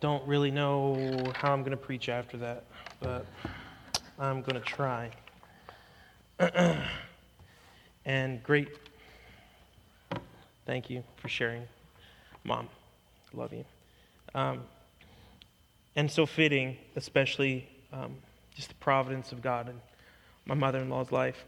don't 0.00 0.26
really 0.26 0.50
know 0.50 1.32
how 1.36 1.52
I'm 1.52 1.60
going 1.60 1.72
to 1.72 1.76
preach 1.76 2.08
after 2.08 2.36
that, 2.38 2.64
but 3.00 3.26
I'm 4.18 4.42
going 4.42 4.54
to 4.54 4.60
try. 4.60 5.10
and 8.04 8.42
great. 8.42 8.68
Thank 10.66 10.90
you 10.90 11.02
for 11.16 11.28
sharing, 11.28 11.64
Mom. 12.44 12.68
Love 13.32 13.52
you. 13.52 13.64
Um, 14.34 14.60
and 15.96 16.10
so 16.10 16.26
fitting, 16.26 16.76
especially 16.94 17.68
um, 17.92 18.14
just 18.54 18.68
the 18.68 18.74
providence 18.76 19.32
of 19.32 19.42
God 19.42 19.68
and 19.68 19.80
my 20.46 20.54
mother 20.54 20.78
in 20.78 20.88
law's 20.88 21.10
life, 21.10 21.44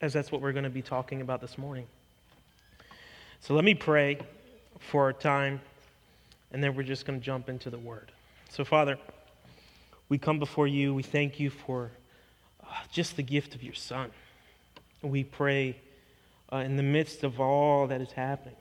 as 0.00 0.12
that's 0.12 0.32
what 0.32 0.40
we're 0.40 0.52
going 0.52 0.64
to 0.64 0.70
be 0.70 0.82
talking 0.82 1.20
about 1.20 1.40
this 1.40 1.56
morning. 1.56 1.86
So 3.40 3.54
let 3.54 3.64
me 3.64 3.74
pray 3.74 4.18
for 4.80 5.04
our 5.04 5.12
time, 5.12 5.60
and 6.52 6.62
then 6.62 6.74
we're 6.74 6.82
just 6.82 7.06
going 7.06 7.18
to 7.18 7.24
jump 7.24 7.48
into 7.48 7.70
the 7.70 7.78
Word. 7.78 8.10
So, 8.50 8.64
Father, 8.64 8.98
we 10.08 10.18
come 10.18 10.38
before 10.38 10.66
you. 10.66 10.94
We 10.94 11.02
thank 11.02 11.38
you 11.38 11.50
for 11.50 11.90
uh, 12.62 12.66
just 12.90 13.16
the 13.16 13.22
gift 13.22 13.54
of 13.54 13.62
your 13.62 13.74
Son. 13.74 14.10
We 15.02 15.24
pray 15.24 15.76
uh, 16.52 16.58
in 16.58 16.76
the 16.76 16.82
midst 16.82 17.24
of 17.24 17.40
all 17.40 17.86
that 17.88 18.00
is 18.00 18.12
happening 18.12 18.56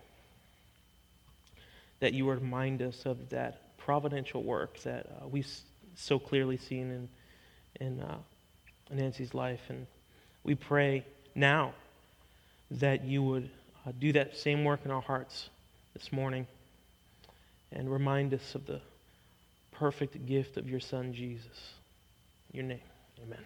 that 2.00 2.14
you 2.14 2.30
remind 2.30 2.82
us 2.82 3.06
of 3.06 3.30
that 3.30 3.78
providential 3.78 4.44
work 4.44 4.80
that 4.84 5.06
uh, 5.06 5.28
we've 5.28 5.50
so 5.96 6.20
clearly 6.20 6.58
seen 6.58 6.92
in, 6.92 7.10
in 7.86 8.02
uh, 8.02 8.18
Nancy's 8.92 9.34
life. 9.34 9.62
And 9.70 9.88
we 10.44 10.54
pray 10.54 11.06
now 11.34 11.74
that 12.70 13.04
you 13.04 13.24
would 13.24 13.50
uh, 13.86 13.94
do 13.98 14.12
that 14.14 14.36
same 14.36 14.64
work 14.64 14.82
in 14.86 14.92
our 14.92 15.02
hearts 15.02 15.50
this 15.94 16.12
morning 16.12 16.46
and 17.72 17.92
remind 17.92 18.34
us 18.34 18.56
of 18.56 18.66
the 18.66 18.82
perfect 19.72 20.26
gift 20.26 20.58
of 20.58 20.70
your 20.70 20.80
Son, 20.80 21.14
Jesus. 21.14 21.74
In 22.52 22.58
your 22.58 22.66
name, 22.66 22.80
amen. 23.24 23.44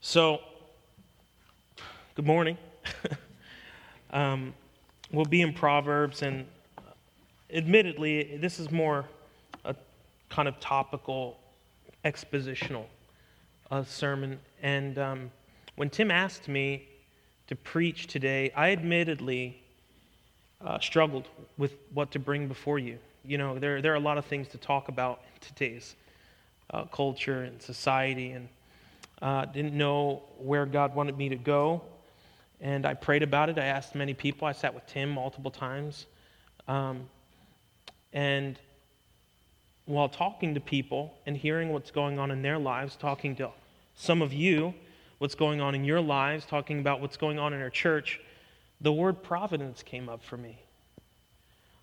So, 0.00 0.40
good 2.14 2.26
morning. 2.26 2.56
um, 4.12 4.54
we'll 5.12 5.24
be 5.24 5.42
in 5.42 5.52
Proverbs, 5.52 6.22
and 6.22 6.46
admittedly, 7.52 8.38
this 8.38 8.58
is 8.58 8.70
more 8.70 9.04
a 9.64 9.74
kind 10.30 10.48
of 10.48 10.58
topical, 10.60 11.38
expositional 12.04 12.84
uh, 13.70 13.84
sermon. 13.84 14.38
And 14.62 14.98
um, 14.98 15.30
when 15.76 15.90
Tim 15.90 16.10
asked 16.10 16.48
me 16.48 16.88
to 17.48 17.56
preach 17.56 18.06
today, 18.06 18.52
I 18.56 18.70
admittedly 18.72 19.60
uh, 20.64 20.78
struggled 20.80 21.28
with 21.58 21.74
what 21.94 22.10
to 22.12 22.18
bring 22.18 22.48
before 22.48 22.78
you. 22.78 22.98
You 23.24 23.38
know, 23.38 23.58
there, 23.58 23.82
there 23.82 23.92
are 23.92 23.96
a 23.96 24.00
lot 24.00 24.18
of 24.18 24.24
things 24.24 24.48
to 24.48 24.58
talk 24.58 24.88
about 24.88 25.20
in 25.34 25.48
today's 25.48 25.94
uh, 26.70 26.84
culture 26.84 27.42
and 27.42 27.60
society, 27.60 28.30
and 28.30 28.48
uh, 29.20 29.44
didn't 29.46 29.74
know 29.74 30.22
where 30.38 30.66
God 30.66 30.94
wanted 30.94 31.16
me 31.16 31.28
to 31.28 31.36
go. 31.36 31.82
And 32.60 32.84
I 32.84 32.94
prayed 32.94 33.22
about 33.22 33.48
it. 33.48 33.58
I 33.58 33.64
asked 33.64 33.94
many 33.94 34.14
people. 34.14 34.46
I 34.46 34.52
sat 34.52 34.74
with 34.74 34.86
Tim 34.86 35.10
multiple 35.10 35.50
times. 35.50 36.06
Um, 36.68 37.08
and 38.12 38.58
while 39.86 40.08
talking 40.08 40.54
to 40.54 40.60
people 40.60 41.14
and 41.26 41.36
hearing 41.36 41.70
what's 41.70 41.90
going 41.90 42.18
on 42.18 42.30
in 42.30 42.42
their 42.42 42.58
lives, 42.58 42.96
talking 42.96 43.34
to 43.36 43.50
some 43.96 44.22
of 44.22 44.32
you, 44.32 44.74
what's 45.18 45.34
going 45.34 45.60
on 45.60 45.74
in 45.74 45.84
your 45.84 46.00
lives, 46.00 46.44
talking 46.44 46.80
about 46.80 47.00
what's 47.00 47.16
going 47.16 47.38
on 47.38 47.52
in 47.52 47.60
our 47.60 47.70
church, 47.70 48.20
the 48.80 48.92
word 48.92 49.22
providence 49.22 49.82
came 49.82 50.08
up 50.08 50.22
for 50.22 50.36
me. 50.36 50.58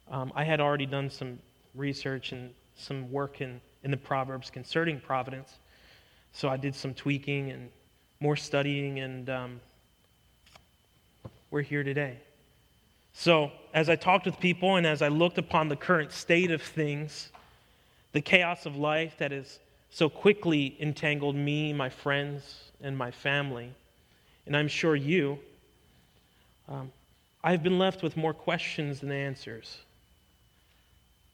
Um, 0.09 0.31
I 0.35 0.43
had 0.43 0.59
already 0.59 0.85
done 0.85 1.09
some 1.09 1.39
research 1.75 2.31
and 2.31 2.51
some 2.75 3.11
work 3.11 3.41
in, 3.41 3.59
in 3.83 3.91
the 3.91 3.97
Proverbs 3.97 4.49
concerning 4.49 4.99
providence. 4.99 5.53
So 6.33 6.49
I 6.49 6.57
did 6.57 6.75
some 6.75 6.93
tweaking 6.93 7.52
and 7.52 7.69
more 8.19 8.36
studying, 8.36 8.99
and 8.99 9.30
um, 9.30 9.59
we're 11.52 11.61
here 11.61 11.83
today. 11.83 12.17
So, 13.13 13.52
as 13.73 13.89
I 13.89 13.95
talked 13.95 14.25
with 14.25 14.39
people 14.39 14.75
and 14.75 14.86
as 14.86 15.02
I 15.02 15.07
looked 15.07 15.37
upon 15.37 15.69
the 15.69 15.75
current 15.75 16.11
state 16.11 16.52
of 16.52 16.61
things, 16.61 17.30
the 18.13 18.21
chaos 18.21 18.65
of 18.65 18.75
life 18.75 19.15
that 19.17 19.31
has 19.31 19.59
so 19.89 20.09
quickly 20.09 20.75
entangled 20.80 21.36
me, 21.36 21.73
my 21.73 21.89
friends, 21.89 22.71
and 22.81 22.97
my 22.97 23.11
family, 23.11 23.71
and 24.45 24.55
I'm 24.55 24.67
sure 24.67 24.95
you, 24.95 25.39
um, 26.67 26.92
I've 27.44 27.64
been 27.64 27.80
left 27.80 28.04
with 28.04 28.17
more 28.17 28.33
questions 28.33 29.00
than 29.00 29.11
answers. 29.11 29.78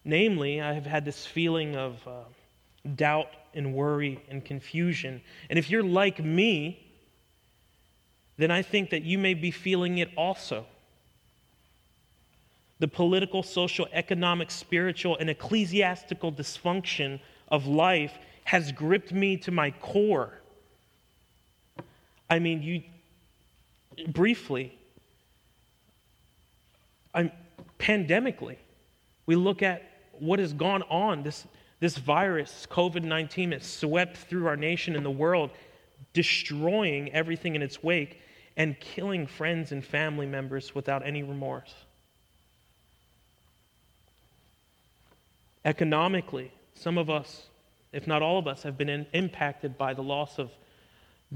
Namely, 0.05 0.61
I 0.61 0.73
have 0.73 0.85
had 0.85 1.05
this 1.05 1.25
feeling 1.25 1.75
of 1.75 2.07
uh, 2.07 2.23
doubt 2.95 3.29
and 3.53 3.73
worry 3.73 4.19
and 4.29 4.43
confusion. 4.43 5.21
And 5.49 5.57
if 5.57 5.69
you're 5.69 5.83
like 5.83 6.23
me, 6.23 6.79
then 8.37 8.51
I 8.51 8.61
think 8.61 8.89
that 8.89 9.03
you 9.03 9.17
may 9.17 9.33
be 9.33 9.51
feeling 9.51 9.99
it 9.99 10.09
also. 10.17 10.65
The 12.79 12.87
political, 12.87 13.43
social, 13.43 13.87
economic, 13.93 14.51
spiritual, 14.51 15.17
and 15.17 15.29
ecclesiastical 15.29 16.31
dysfunction 16.31 17.19
of 17.47 17.65
life 17.65 18.13
has 18.45 18.71
gripped 18.71 19.13
me 19.13 19.37
to 19.37 19.51
my 19.51 19.71
core. 19.71 20.33
I 22.29 22.39
mean, 22.39 22.61
you 22.61 22.83
briefly, 24.07 24.77
I'm 27.13 27.31
pandemically, 27.79 28.57
we 29.25 29.35
look 29.35 29.61
at 29.61 29.83
what 30.19 30.39
has 30.39 30.53
gone 30.53 30.83
on. 30.83 31.23
This, 31.23 31.45
this 31.79 31.97
virus, 31.97 32.67
COVID 32.69 33.03
19, 33.03 33.51
has 33.51 33.65
swept 33.65 34.17
through 34.17 34.47
our 34.47 34.55
nation 34.55 34.95
and 34.95 35.05
the 35.05 35.11
world, 35.11 35.51
destroying 36.13 37.11
everything 37.11 37.55
in 37.55 37.61
its 37.61 37.83
wake 37.83 38.19
and 38.55 38.79
killing 38.79 39.27
friends 39.27 39.71
and 39.71 39.83
family 39.83 40.25
members 40.25 40.75
without 40.75 41.05
any 41.05 41.23
remorse. 41.23 41.73
Economically, 45.65 46.51
some 46.75 46.97
of 46.97 47.09
us, 47.09 47.47
if 47.93 48.05
not 48.05 48.21
all 48.21 48.37
of 48.37 48.47
us, 48.47 48.63
have 48.63 48.77
been 48.77 48.89
in, 48.89 49.05
impacted 49.13 49.77
by 49.77 49.93
the 49.93 50.03
loss 50.03 50.37
of 50.37 50.51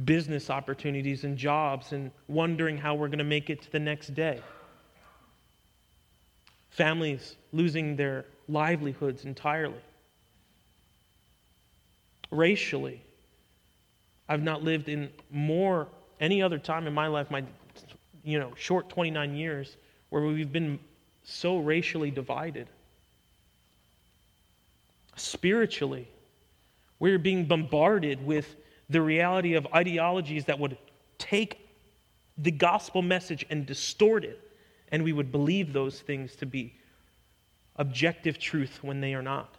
business 0.05 0.49
opportunities 0.49 1.23
and 1.23 1.37
jobs 1.37 1.91
and 1.91 2.11
wondering 2.27 2.77
how 2.77 2.93
we're 2.93 3.07
going 3.07 3.17
to 3.17 3.23
make 3.23 3.49
it 3.49 3.61
to 3.63 3.71
the 3.71 3.79
next 3.79 4.13
day. 4.13 4.41
Families 6.77 7.35
losing 7.53 7.95
their 7.95 8.25
livelihoods 8.47 9.25
entirely. 9.25 9.81
Racially, 12.29 13.01
I've 14.29 14.43
not 14.43 14.63
lived 14.63 14.87
in 14.87 15.09
more 15.31 15.87
any 16.19 16.41
other 16.41 16.59
time 16.59 16.85
in 16.85 16.93
my 16.93 17.07
life, 17.07 17.31
my 17.31 17.43
you 18.23 18.37
know, 18.37 18.51
short 18.55 18.89
29 18.89 19.35
years, 19.35 19.75
where 20.11 20.21
we've 20.21 20.51
been 20.51 20.79
so 21.23 21.57
racially 21.57 22.11
divided. 22.11 22.67
Spiritually, 25.16 26.07
we're 26.99 27.17
being 27.17 27.45
bombarded 27.45 28.23
with 28.23 28.55
the 28.89 29.01
reality 29.01 29.55
of 29.55 29.66
ideologies 29.73 30.45
that 30.45 30.59
would 30.59 30.77
take 31.17 31.67
the 32.37 32.51
gospel 32.51 33.01
message 33.01 33.47
and 33.49 33.66
distort 33.66 34.23
it, 34.23 34.39
and 34.91 35.03
we 35.03 35.13
would 35.13 35.31
believe 35.31 35.73
those 35.73 35.99
things 35.99 36.35
to 36.37 36.45
be 36.45 36.73
objective 37.75 38.39
truth 38.39 38.79
when 38.81 39.01
they 39.01 39.13
are 39.13 39.21
not. 39.21 39.55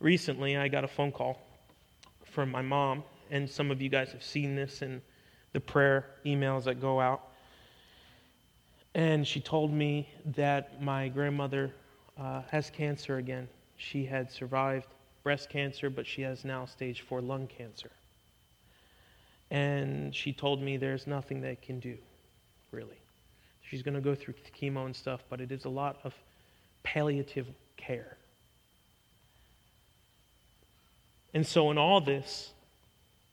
Recently, 0.00 0.56
I 0.56 0.68
got 0.68 0.84
a 0.84 0.88
phone 0.88 1.12
call 1.12 1.40
from 2.24 2.50
my 2.50 2.62
mom 2.62 3.04
and 3.32 3.48
some 3.48 3.70
of 3.70 3.80
you 3.80 3.88
guys 3.88 4.12
have 4.12 4.22
seen 4.22 4.54
this 4.54 4.82
in 4.82 5.00
the 5.54 5.60
prayer 5.60 6.06
emails 6.26 6.64
that 6.64 6.80
go 6.80 7.00
out. 7.00 7.28
And 8.94 9.26
she 9.26 9.40
told 9.40 9.72
me 9.72 10.06
that 10.36 10.82
my 10.82 11.08
grandmother 11.08 11.72
uh, 12.20 12.42
has 12.50 12.68
cancer 12.68 13.16
again. 13.16 13.48
She 13.78 14.04
had 14.04 14.30
survived 14.30 14.86
breast 15.22 15.48
cancer, 15.48 15.88
but 15.88 16.06
she 16.06 16.20
has 16.22 16.44
now 16.44 16.66
stage 16.66 17.00
four 17.00 17.22
lung 17.22 17.46
cancer. 17.46 17.90
And 19.52 20.14
she 20.14 20.32
told 20.32 20.62
me 20.62 20.78
there's 20.78 21.06
nothing 21.06 21.42
they 21.42 21.56
can 21.56 21.78
do, 21.78 21.98
really. 22.70 22.96
She's 23.60 23.82
going 23.82 23.94
to 23.94 24.00
go 24.00 24.14
through 24.14 24.32
chemo 24.58 24.86
and 24.86 24.96
stuff, 24.96 25.20
but 25.28 25.42
it 25.42 25.52
is 25.52 25.66
a 25.66 25.68
lot 25.68 25.98
of 26.04 26.14
palliative 26.82 27.46
care. 27.76 28.16
And 31.34 31.46
so, 31.46 31.70
in 31.70 31.76
all 31.76 32.00
this, 32.00 32.52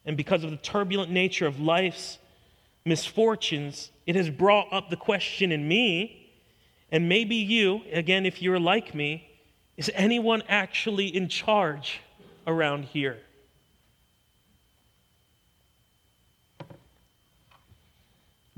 and 0.06 0.18
because 0.18 0.44
of 0.44 0.51
the 0.51 0.57
turbulent 0.57 1.10
nature 1.10 1.48
of 1.48 1.62
life's 1.62 2.18
misfortunes, 2.83 3.89
it 4.06 4.18
has 4.18 4.30
brought 4.30 4.68
up 4.74 4.89
the 4.89 4.98
question 4.98 5.54
in 5.54 5.65
me, 5.65 6.31
and 6.92 7.07
maybe 7.07 7.36
you, 7.36 7.81
again, 7.94 8.25
if 8.25 8.42
you're 8.42 8.60
like 8.60 8.94
me, 8.94 9.30
is 9.77 9.89
anyone 9.94 10.44
actually 10.50 11.07
in 11.07 11.30
charge 11.30 12.01
around 12.45 12.83
here? 12.83 13.19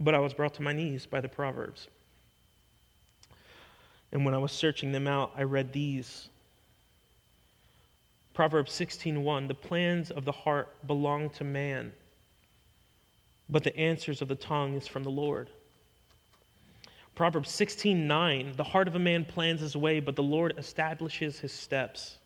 But 0.01 0.15
I 0.15 0.19
was 0.19 0.33
brought 0.33 0.55
to 0.55 0.63
my 0.63 0.73
knees 0.73 1.05
by 1.05 1.21
the 1.21 1.29
Proverbs. 1.29 1.87
And 4.11 4.25
when 4.25 4.33
I 4.33 4.39
was 4.39 4.51
searching 4.51 4.91
them 4.91 5.07
out, 5.07 5.31
I 5.37 5.43
read 5.43 5.71
these. 5.71 6.27
Proverbs 8.33 8.71
16:1 8.71 9.47
The 9.47 9.53
plans 9.53 10.09
of 10.09 10.25
the 10.25 10.31
heart 10.31 10.87
belong 10.87 11.29
to 11.31 11.43
man, 11.43 11.93
but 13.47 13.63
the 13.63 13.77
answers 13.77 14.23
of 14.23 14.27
the 14.27 14.35
tongue 14.35 14.73
is 14.73 14.87
from 14.87 15.03
the 15.03 15.11
Lord. 15.11 15.49
Proverbs 17.13 17.51
16:9 17.51 18.55
The 18.55 18.63
heart 18.63 18.87
of 18.87 18.95
a 18.95 18.99
man 18.99 19.23
plans 19.23 19.61
his 19.61 19.75
way, 19.77 19.99
but 19.99 20.15
the 20.15 20.23
Lord 20.23 20.57
establishes 20.57 21.39
his 21.39 21.53
steps. 21.53 22.17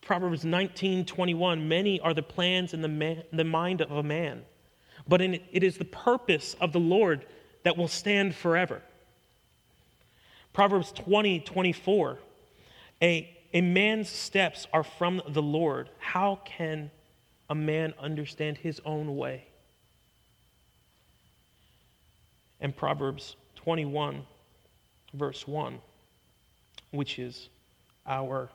Proverbs 0.00 0.42
19:21 0.42 1.66
Many 1.68 2.00
are 2.00 2.14
the 2.14 2.22
plans 2.22 2.72
in 2.72 2.80
the, 2.80 2.88
man, 2.88 3.24
the 3.30 3.44
mind 3.44 3.82
of 3.82 3.90
a 3.90 4.02
man, 4.02 4.46
but 5.08 5.20
in, 5.20 5.40
it 5.52 5.62
is 5.62 5.78
the 5.78 5.84
purpose 5.84 6.56
of 6.60 6.72
the 6.72 6.80
Lord 6.80 7.24
that 7.62 7.76
will 7.76 7.88
stand 7.88 8.34
forever. 8.34 8.82
Proverbs 10.52 10.92
20, 10.92 11.40
24. 11.40 12.18
A, 13.02 13.36
a 13.52 13.60
man's 13.60 14.08
steps 14.08 14.66
are 14.72 14.82
from 14.82 15.20
the 15.28 15.42
Lord. 15.42 15.90
How 15.98 16.40
can 16.44 16.90
a 17.50 17.54
man 17.54 17.94
understand 18.00 18.58
his 18.58 18.80
own 18.84 19.16
way? 19.16 19.46
And 22.60 22.74
Proverbs 22.74 23.36
21, 23.56 24.24
verse 25.12 25.46
1, 25.46 25.78
which 26.90 27.18
is 27.18 27.48
our 28.06 28.48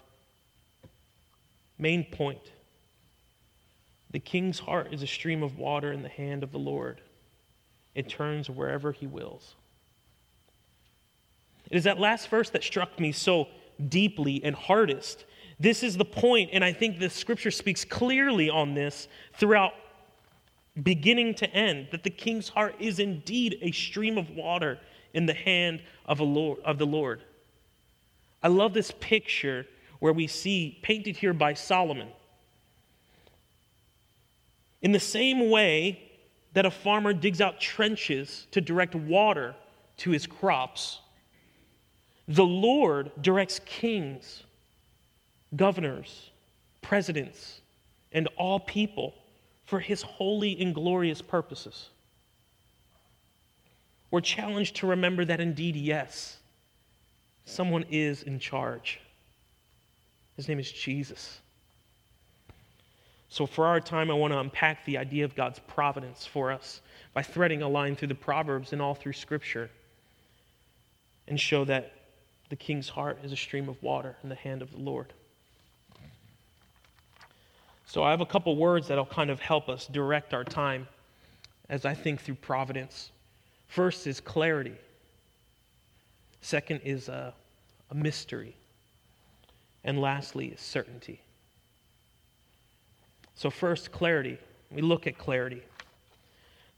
main 1.78 2.04
point. 2.04 2.40
The 4.12 4.20
king's 4.20 4.60
heart 4.60 4.94
is 4.94 5.02
a 5.02 5.08
stream 5.08 5.42
of 5.42 5.58
water 5.58 5.92
in 5.92 6.04
the 6.04 6.10
hand 6.10 6.44
of 6.44 6.52
the 6.52 6.60
Lord, 6.60 7.02
it 7.96 8.10
turns 8.10 8.50
wherever 8.50 8.92
he 8.92 9.08
wills. 9.08 9.56
It 11.70 11.78
is 11.78 11.84
that 11.86 12.00
last 12.00 12.30
verse 12.30 12.50
that 12.50 12.64
struck 12.64 13.00
me 13.00 13.12
so 13.12 13.48
deeply 13.88 14.44
and 14.44 14.56
hardest. 14.56 15.26
This 15.60 15.84
is 15.84 15.96
the 15.96 16.06
point, 16.06 16.50
and 16.54 16.64
I 16.64 16.74
think 16.74 17.00
the 17.00 17.10
scripture 17.10 17.52
speaks 17.52 17.86
clearly 17.86 18.50
on 18.50 18.74
this 18.74 19.08
throughout 19.38 19.74
beginning 20.84 21.36
to 21.36 21.50
end 21.54 21.88
that 21.92 22.04
the 22.04 22.10
king's 22.10 22.50
heart 22.50 22.76
is 22.80 23.00
indeed 23.00 23.58
a 23.62 23.72
stream 23.72 24.18
of 24.18 24.30
water 24.32 24.80
in 25.14 25.26
the 25.26 25.34
hand 25.34 25.82
of, 26.06 26.20
Lord, 26.20 26.60
of 26.66 26.78
the 26.78 26.86
Lord. 26.86 27.24
I 28.44 28.48
love 28.48 28.74
this 28.74 28.92
picture 29.00 29.66
where 30.00 30.14
we 30.14 30.28
see 30.28 30.80
painted 30.82 31.18
here 31.18 31.34
by 31.34 31.54
Solomon. 31.54 32.08
In 34.82 34.92
the 34.92 35.00
same 35.00 35.50
way 35.50 36.02
that 36.54 36.66
a 36.66 36.72
farmer 36.72 37.14
digs 37.14 37.42
out 37.42 37.60
trenches 37.60 38.48
to 38.52 38.62
direct 38.62 38.96
water 38.96 39.56
to 39.98 40.12
his 40.12 40.26
crops, 40.26 41.00
the 42.28 42.46
Lord 42.46 43.12
directs 43.22 43.60
kings, 43.66 44.44
governors, 45.56 46.32
presidents, 46.82 47.62
and 48.12 48.28
all 48.38 48.60
people 48.60 49.14
for 49.66 49.80
his 49.80 50.02
holy 50.02 50.60
and 50.60 50.74
glorious 50.74 51.22
purposes. 51.22 51.90
We're 54.10 54.22
challenged 54.22 54.78
to 54.78 54.88
remember 54.88 55.24
that 55.26 55.40
indeed, 55.40 55.76
yes, 55.76 56.38
someone 57.46 57.86
is 57.90 58.24
in 58.24 58.40
charge. 58.40 59.00
His 60.36 60.48
name 60.48 60.60
is 60.60 60.72
Jesus. 60.72 61.41
So, 63.32 63.46
for 63.46 63.66
our 63.66 63.80
time, 63.80 64.12
I 64.12 64.14
want 64.14 64.34
to 64.34 64.40
unpack 64.40 64.84
the 64.84 64.98
idea 64.98 65.24
of 65.24 65.36
God's 65.36 65.58
providence 65.60 66.26
for 66.26 66.52
us 66.52 66.82
by 67.14 67.24
threading 67.24 67.62
a 67.62 67.68
line 67.68 67.96
through 67.96 68.10
the 68.10 68.16
Proverbs 68.16 68.74
and 68.74 68.82
all 68.82 68.94
through 68.94 69.14
Scripture 69.14 69.70
and 71.30 71.40
show 71.40 71.64
that 71.64 71.94
the 72.50 72.58
king's 72.58 72.90
heart 72.90 73.20
is 73.24 73.32
a 73.32 73.38
stream 73.38 73.70
of 73.70 73.82
water 73.82 74.18
in 74.22 74.28
the 74.28 74.36
hand 74.36 74.62
of 74.62 74.70
the 74.72 74.80
Lord. 74.80 75.14
So 77.86 78.04
I 78.04 78.12
have 78.12 78.20
a 78.20 78.26
couple 78.26 78.54
words 78.58 78.90
that'll 78.90 79.06
kind 79.06 79.30
of 79.30 79.40
help 79.40 79.70
us 79.70 79.88
direct 79.88 80.34
our 80.34 80.44
time 80.44 80.86
as 81.70 81.86
I 81.86 81.94
think 81.94 82.20
through 82.20 82.36
providence. 82.36 83.12
First 83.70 84.08
is 84.08 84.20
clarity, 84.20 84.76
second 86.42 86.82
is 86.84 87.08
a, 87.08 87.34
a 87.92 87.96
mystery, 87.96 88.58
and 89.86 90.02
lastly 90.02 90.48
is 90.48 90.60
certainty. 90.60 91.22
So, 93.42 93.50
first, 93.50 93.92
clarity. 93.92 94.38
We 94.70 94.84
look 94.84 95.08
at 95.08 95.18
clarity. 95.18 95.64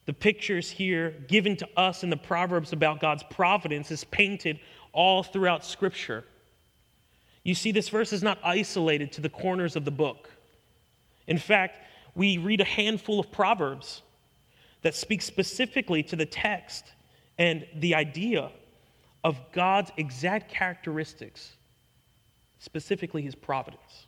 The 0.06 0.14
pictures 0.14 0.72
here 0.72 1.12
given 1.28 1.58
to 1.58 1.68
us 1.76 2.06
in 2.06 2.10
the 2.10 2.16
Proverbs 2.16 2.72
about 2.72 3.02
God's 3.02 3.24
providence 3.24 3.92
is 3.92 4.06
painted 4.06 4.62
all 4.94 5.24
throughout 5.24 5.66
Scripture. 5.66 6.24
You 7.44 7.54
see, 7.54 7.74
this 7.74 7.90
verse 7.90 8.14
is 8.14 8.24
not 8.24 8.40
isolated 8.46 9.12
to 9.12 9.20
the 9.20 9.28
corners 9.28 9.76
of 9.76 9.84
the 9.84 9.92
book. 9.92 10.32
In 11.28 11.38
fact, 11.38 11.86
we 12.16 12.38
read 12.38 12.62
a 12.62 12.64
handful 12.64 13.20
of 13.20 13.30
Proverbs 13.30 14.02
that 14.84 14.96
speak 14.96 15.22
specifically 15.22 16.02
to 16.04 16.16
the 16.16 16.26
text 16.26 16.94
and 17.38 17.68
the 17.76 17.94
idea 17.94 18.50
of 19.26 19.38
God's 19.52 19.92
exact 19.98 20.50
characteristics, 20.50 21.58
specifically 22.60 23.22
his 23.22 23.36
providence. 23.36 24.08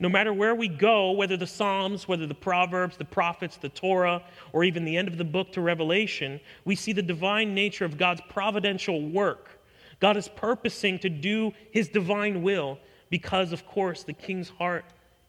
No 0.00 0.08
matter 0.08 0.32
where 0.32 0.54
we 0.54 0.66
go, 0.66 1.10
whether 1.12 1.36
the 1.36 1.46
Psalms, 1.46 2.08
whether 2.08 2.26
the 2.26 2.34
Proverbs, 2.34 2.96
the 2.96 3.04
prophets, 3.04 3.58
the 3.58 3.68
Torah, 3.68 4.22
or 4.54 4.64
even 4.64 4.86
the 4.86 4.96
end 4.96 5.08
of 5.08 5.18
the 5.18 5.24
book 5.24 5.52
to 5.52 5.60
Revelation, 5.60 6.40
we 6.64 6.74
see 6.74 6.94
the 6.94 7.02
divine 7.02 7.54
nature 7.54 7.84
of 7.84 7.98
God's 7.98 8.22
providential 8.30 9.02
work. 9.10 9.60
God 10.00 10.16
is 10.16 10.26
purposing 10.26 10.98
to 11.00 11.10
do 11.10 11.52
his 11.70 11.88
divine 11.88 12.42
will 12.42 12.78
because, 13.10 13.52
of 13.52 13.66
course, 13.66 14.02
the 14.02 14.14
king's 14.14 14.48
heart 14.48 14.86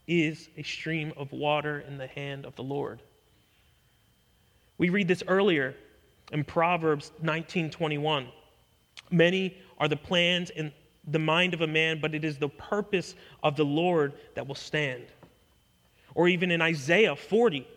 is 0.07 0.47
a 0.55 0.63
stream 0.63 1.11
of 1.17 1.33
water 1.33 1.81
in 1.81 1.97
the 1.97 2.07
hand 2.07 2.45
of 2.45 2.55
the 2.55 2.63
Lord. 2.63 3.01
We 4.77 4.87
read 4.87 5.09
this 5.09 5.21
earlier 5.27 5.75
in 6.31 6.45
Proverbs 6.45 7.11
19:21. 7.21 8.27
Many 9.09 9.57
are 9.77 9.89
the 9.89 9.97
plans 9.97 10.49
in 10.49 10.71
the 11.07 11.19
mind 11.19 11.53
of 11.53 11.61
a 11.61 11.67
man, 11.67 11.99
but 11.99 12.13
it 12.13 12.23
is 12.23 12.37
the 12.37 12.49
purpose 12.49 13.15
of 13.43 13.55
the 13.55 13.65
Lord 13.65 14.13
that 14.35 14.47
will 14.47 14.55
stand. 14.55 15.05
Or 16.13 16.27
even 16.27 16.51
in 16.51 16.61
Isaiah 16.61 17.15
40, 17.15 17.67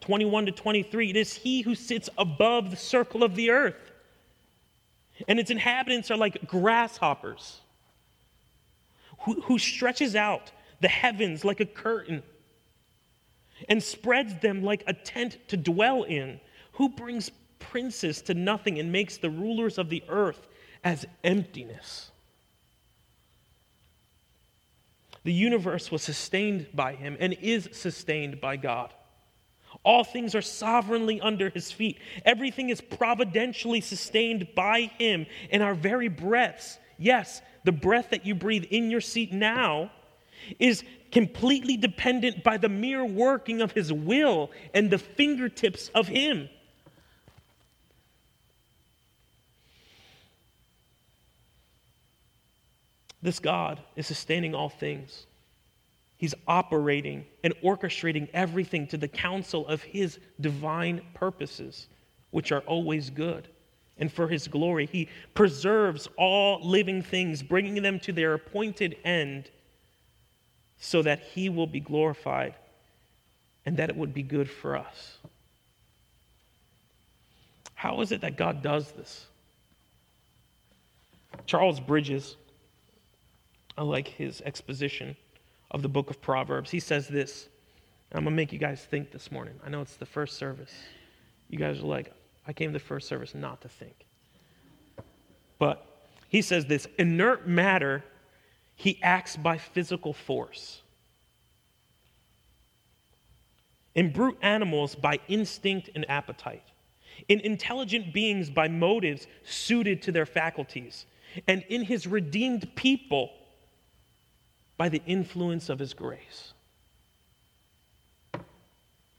21 0.00 0.46
to 0.46 0.52
23, 0.52 1.10
it 1.10 1.16
is 1.16 1.34
he 1.34 1.60
who 1.60 1.74
sits 1.74 2.08
above 2.18 2.70
the 2.70 2.76
circle 2.76 3.22
of 3.22 3.34
the 3.34 3.50
earth, 3.50 3.90
and 5.28 5.38
its 5.38 5.50
inhabitants 5.50 6.10
are 6.10 6.16
like 6.16 6.46
grasshoppers, 6.46 7.60
who, 9.20 9.40
who 9.42 9.58
stretches 9.58 10.16
out 10.16 10.50
the 10.80 10.88
heavens 10.88 11.44
like 11.44 11.60
a 11.60 11.66
curtain 11.66 12.22
and 13.68 13.82
spreads 13.82 14.34
them 14.40 14.62
like 14.62 14.82
a 14.86 14.94
tent 14.94 15.36
to 15.48 15.56
dwell 15.56 16.04
in, 16.04 16.40
who 16.72 16.88
brings 16.88 17.30
princes 17.58 18.22
to 18.22 18.34
nothing 18.34 18.78
and 18.78 18.90
makes 18.90 19.18
the 19.18 19.28
rulers 19.28 19.76
of 19.76 19.90
the 19.90 20.02
earth 20.08 20.48
as 20.82 21.04
emptiness. 21.22 22.10
The 25.24 25.32
universe 25.32 25.90
was 25.90 26.02
sustained 26.02 26.68
by 26.74 26.94
him 26.94 27.16
and 27.20 27.34
is 27.40 27.68
sustained 27.72 28.40
by 28.40 28.56
God. 28.56 28.92
All 29.84 30.02
things 30.04 30.34
are 30.34 30.42
sovereignly 30.42 31.20
under 31.20 31.50
his 31.50 31.70
feet. 31.70 31.98
Everything 32.24 32.70
is 32.70 32.80
providentially 32.80 33.80
sustained 33.80 34.48
by 34.54 34.90
him. 34.98 35.26
And 35.50 35.62
our 35.62 35.74
very 35.74 36.08
breaths, 36.08 36.78
yes, 36.98 37.40
the 37.64 37.72
breath 37.72 38.10
that 38.10 38.26
you 38.26 38.34
breathe 38.34 38.64
in 38.70 38.90
your 38.90 39.00
seat 39.00 39.32
now, 39.32 39.90
is 40.58 40.82
completely 41.12 41.76
dependent 41.76 42.42
by 42.42 42.56
the 42.56 42.68
mere 42.68 43.04
working 43.04 43.60
of 43.60 43.72
his 43.72 43.92
will 43.92 44.50
and 44.74 44.90
the 44.90 44.98
fingertips 44.98 45.88
of 45.94 46.08
him. 46.08 46.48
This 53.22 53.38
God 53.38 53.80
is 53.96 54.06
sustaining 54.06 54.54
all 54.54 54.68
things. 54.68 55.26
He's 56.16 56.34
operating 56.46 57.24
and 57.42 57.54
orchestrating 57.64 58.28
everything 58.34 58.86
to 58.88 58.96
the 58.96 59.08
counsel 59.08 59.66
of 59.66 59.82
His 59.82 60.18
divine 60.40 61.00
purposes, 61.14 61.88
which 62.30 62.52
are 62.52 62.60
always 62.60 63.10
good. 63.10 63.48
And 63.98 64.12
for 64.12 64.28
His 64.28 64.48
glory, 64.48 64.86
He 64.86 65.08
preserves 65.34 66.08
all 66.16 66.60
living 66.62 67.02
things, 67.02 67.42
bringing 67.42 67.82
them 67.82 68.00
to 68.00 68.12
their 68.12 68.34
appointed 68.34 68.96
end 69.04 69.50
so 70.78 71.02
that 71.02 71.20
He 71.20 71.48
will 71.48 71.66
be 71.66 71.80
glorified 71.80 72.54
and 73.66 73.76
that 73.76 73.90
it 73.90 73.96
would 73.96 74.14
be 74.14 74.22
good 74.22 74.48
for 74.48 74.76
us. 74.76 75.18
How 77.74 78.00
is 78.00 78.12
it 78.12 78.20
that 78.22 78.36
God 78.36 78.62
does 78.62 78.92
this? 78.92 79.26
Charles 81.46 81.80
Bridges 81.80 82.36
I 83.80 83.82
like 83.82 84.08
his 84.08 84.42
exposition 84.42 85.16
of 85.70 85.80
the 85.80 85.88
book 85.88 86.10
of 86.10 86.20
Proverbs. 86.20 86.70
He 86.70 86.80
says 86.80 87.08
this. 87.08 87.48
I'm 88.12 88.24
going 88.24 88.32
to 88.34 88.36
make 88.36 88.52
you 88.52 88.58
guys 88.58 88.84
think 88.84 89.10
this 89.10 89.32
morning. 89.32 89.54
I 89.64 89.70
know 89.70 89.80
it's 89.80 89.96
the 89.96 90.04
first 90.04 90.36
service. 90.36 90.74
You 91.48 91.56
guys 91.58 91.78
are 91.78 91.86
like, 91.86 92.12
I 92.46 92.52
came 92.52 92.68
to 92.68 92.72
the 92.74 92.84
first 92.84 93.08
service 93.08 93.34
not 93.34 93.62
to 93.62 93.70
think. 93.70 94.04
But 95.58 95.86
He 96.28 96.42
says 96.42 96.66
this 96.66 96.86
inert 96.98 97.48
matter, 97.48 98.04
he 98.76 99.00
acts 99.02 99.36
by 99.36 99.56
physical 99.56 100.12
force. 100.12 100.82
In 103.94 104.12
brute 104.12 104.36
animals, 104.42 104.94
by 104.94 105.20
instinct 105.26 105.88
and 105.94 106.08
appetite. 106.10 106.64
In 107.28 107.40
intelligent 107.40 108.12
beings, 108.12 108.50
by 108.50 108.68
motives 108.68 109.26
suited 109.42 110.02
to 110.02 110.12
their 110.12 110.26
faculties. 110.26 111.06
And 111.48 111.64
in 111.70 111.82
his 111.82 112.06
redeemed 112.06 112.74
people, 112.76 113.30
by 114.80 114.88
the 114.88 115.02
influence 115.04 115.68
of 115.68 115.78
his 115.78 115.92
grace. 115.92 116.54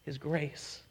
His 0.05 0.17
grace. 0.17 0.81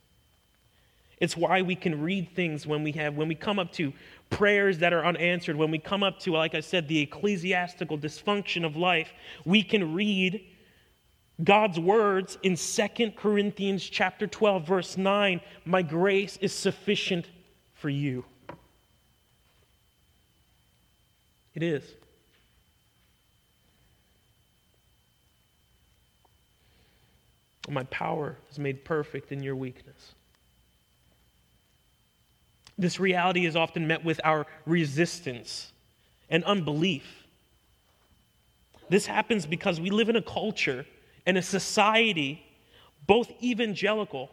It's 1.18 1.36
why 1.36 1.62
we 1.62 1.74
can 1.74 2.00
read 2.00 2.36
things 2.36 2.68
when 2.68 2.84
we 2.84 2.92
have 2.92 3.16
when 3.16 3.26
we 3.26 3.34
come 3.34 3.58
up 3.58 3.72
to 3.72 3.92
prayers 4.30 4.78
that 4.78 4.92
are 4.92 5.04
unanswered, 5.04 5.56
when 5.56 5.72
we 5.72 5.80
come 5.80 6.04
up 6.04 6.20
to 6.20 6.34
like 6.34 6.54
I 6.54 6.60
said 6.60 6.86
the 6.86 7.00
ecclesiastical 7.00 7.98
dysfunction 7.98 8.64
of 8.64 8.76
life, 8.76 9.12
we 9.44 9.64
can 9.64 9.92
read 9.92 10.40
God's 11.42 11.80
words 11.80 12.38
in 12.44 12.54
2 12.54 13.10
Corinthians 13.16 13.82
chapter 13.82 14.28
12 14.28 14.68
verse 14.68 14.96
9, 14.96 15.40
my 15.64 15.82
grace 15.82 16.38
is 16.40 16.52
sufficient 16.52 17.26
for 17.74 17.88
you. 17.88 18.24
It 21.56 21.64
is. 21.64 21.82
Oh, 27.68 27.72
my 27.72 27.84
power 27.84 28.36
is 28.50 28.58
made 28.58 28.84
perfect 28.84 29.32
in 29.32 29.42
your 29.42 29.56
weakness. 29.56 30.14
This 32.78 32.98
reality 32.98 33.44
is 33.44 33.56
often 33.56 33.86
met 33.86 34.04
with 34.04 34.20
our 34.24 34.46
resistance 34.64 35.72
and 36.30 36.42
unbelief. 36.44 37.26
This 38.88 39.06
happens 39.06 39.46
because 39.46 39.80
we 39.80 39.90
live 39.90 40.08
in 40.08 40.16
a 40.16 40.22
culture 40.22 40.86
and 41.26 41.36
a 41.36 41.42
society, 41.42 42.42
both 43.06 43.30
evangelical 43.42 44.30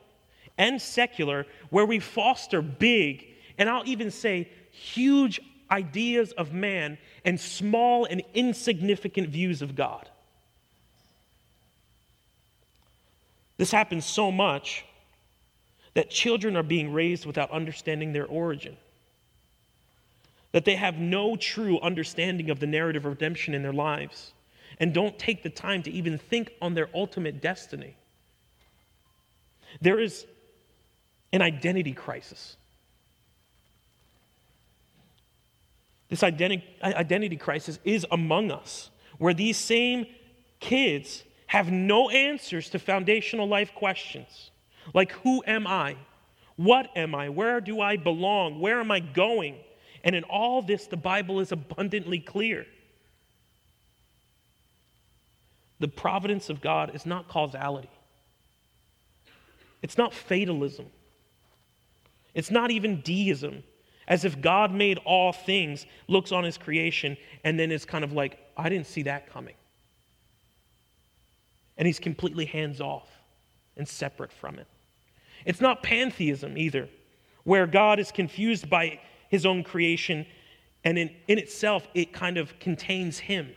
and 0.58 0.82
secular, 0.82 1.46
where 1.70 1.86
we 1.86 2.00
foster 2.00 2.62
big, 2.62 3.28
and 3.58 3.70
I'll 3.70 3.86
even 3.86 4.10
say 4.10 4.50
huge 4.72 5.40
ideas 5.70 6.32
of 6.32 6.54
man 6.54 6.98
and 7.26 7.40
small 7.40 8.06
and 8.06 8.24
insignificant 8.34 9.30
views 9.30 9.62
of 9.62 9.76
God. 9.76 10.10
This 13.58 13.72
happens 13.72 14.06
so 14.06 14.32
much 14.32 14.86
that 15.96 16.12
children 16.12 16.56
are 16.56 16.64
being 16.64 16.94
raised 16.94 17.26
without 17.26 17.50
understanding 17.52 18.14
their 18.14 18.26
origin, 18.26 18.78
that 20.52 20.64
they 20.64 20.76
have 20.76 21.00
no 21.00 21.36
true 21.36 21.80
understanding 21.80 22.50
of 22.50 22.60
the 22.60 22.68
narrative 22.68 23.06
of 23.06 23.14
redemption 23.14 23.56
in 23.56 23.64
their 23.64 23.74
lives, 23.74 24.32
and 24.80 24.94
don't 24.94 25.18
take 25.18 25.42
the 25.42 25.50
time 25.50 25.82
to 25.84 25.92
even 25.92 26.20
think 26.20 26.52
on 26.62 26.76
their 26.76 26.90
ultimate 26.94 27.42
destiny. 27.42 27.96
There 29.82 30.00
is 30.00 30.26
an 31.34 31.42
identity 31.42 31.94
crisis. 31.94 32.56
This 36.10 36.24
identity, 36.24 36.64
identity 36.82 37.38
crisis 37.38 37.80
is 37.84 38.06
among 38.12 38.52
us, 38.52 38.92
where 39.18 39.34
these 39.34 39.58
same 39.58 40.06
kids 40.60 41.24
have 41.48 41.72
no 41.72 42.10
answers 42.10 42.70
to 42.70 42.80
foundational 42.80 43.48
life 43.48 43.74
questions. 43.74 44.52
Like, 44.94 45.12
who 45.24 45.44
am 45.48 45.66
I? 45.66 45.96
What 46.58 46.90
am 46.96 47.16
I? 47.16 47.30
Where 47.30 47.62
do 47.62 47.82
I 47.82 47.98
belong? 47.98 48.60
Where 48.60 48.80
am 48.80 48.92
I 48.92 49.00
going? 49.00 49.56
And 50.04 50.16
in 50.16 50.24
all 50.24 50.62
this, 50.62 50.88
the 50.88 50.98
Bible 50.98 51.40
is 51.40 51.52
abundantly 51.52 52.20
clear. 52.20 52.66
The 55.80 55.88
providence 55.88 56.50
of 56.50 56.60
God 56.60 56.96
is 56.96 57.06
not 57.06 57.28
causality, 57.28 57.90
it's 59.82 59.98
not 59.98 60.14
fatalism, 60.14 60.88
it's 62.34 62.50
not 62.50 62.72
even 62.72 63.02
deism, 63.02 63.64
as 64.08 64.26
if 64.26 64.42
God 64.42 64.72
made 64.72 64.98
all 65.06 65.32
things, 65.32 65.86
looks 66.08 66.32
on 66.32 66.44
his 66.44 66.58
creation, 66.58 67.16
and 67.44 67.60
then 67.60 67.72
is 67.72 67.86
kind 67.86 68.04
of 68.04 68.14
like, 68.14 68.40
I 68.56 68.70
didn't 68.70 68.88
see 68.88 69.04
that 69.04 69.32
coming. 69.32 69.54
And 71.78 71.86
he's 71.86 72.00
completely 72.00 72.46
hands 72.46 72.82
off 72.82 73.08
and 73.76 73.88
separate 73.88 74.32
from 74.32 74.58
it. 74.60 74.68
It's 75.46 75.62
not 75.62 75.84
pantheism 75.84 76.58
either, 76.58 76.90
where 77.44 77.68
God 77.68 78.00
is 78.00 78.12
confused 78.12 78.70
by 78.70 79.00
his 79.30 79.46
own 79.46 79.64
creation 79.64 80.26
and 80.84 80.98
in, 80.98 81.10
in 81.28 81.38
itself 81.38 81.88
it 81.94 82.14
kind 82.14 82.38
of 82.38 82.58
contains 82.60 83.20
him. 83.20 83.50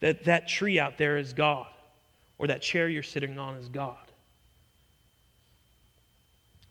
That 0.00 0.24
that 0.24 0.46
tree 0.46 0.78
out 0.78 0.98
there 0.98 1.16
is 1.16 1.32
God, 1.32 1.66
or 2.38 2.46
that 2.48 2.60
chair 2.62 2.88
you're 2.88 3.02
sitting 3.02 3.38
on 3.38 3.56
is 3.56 3.68
God. 3.68 3.96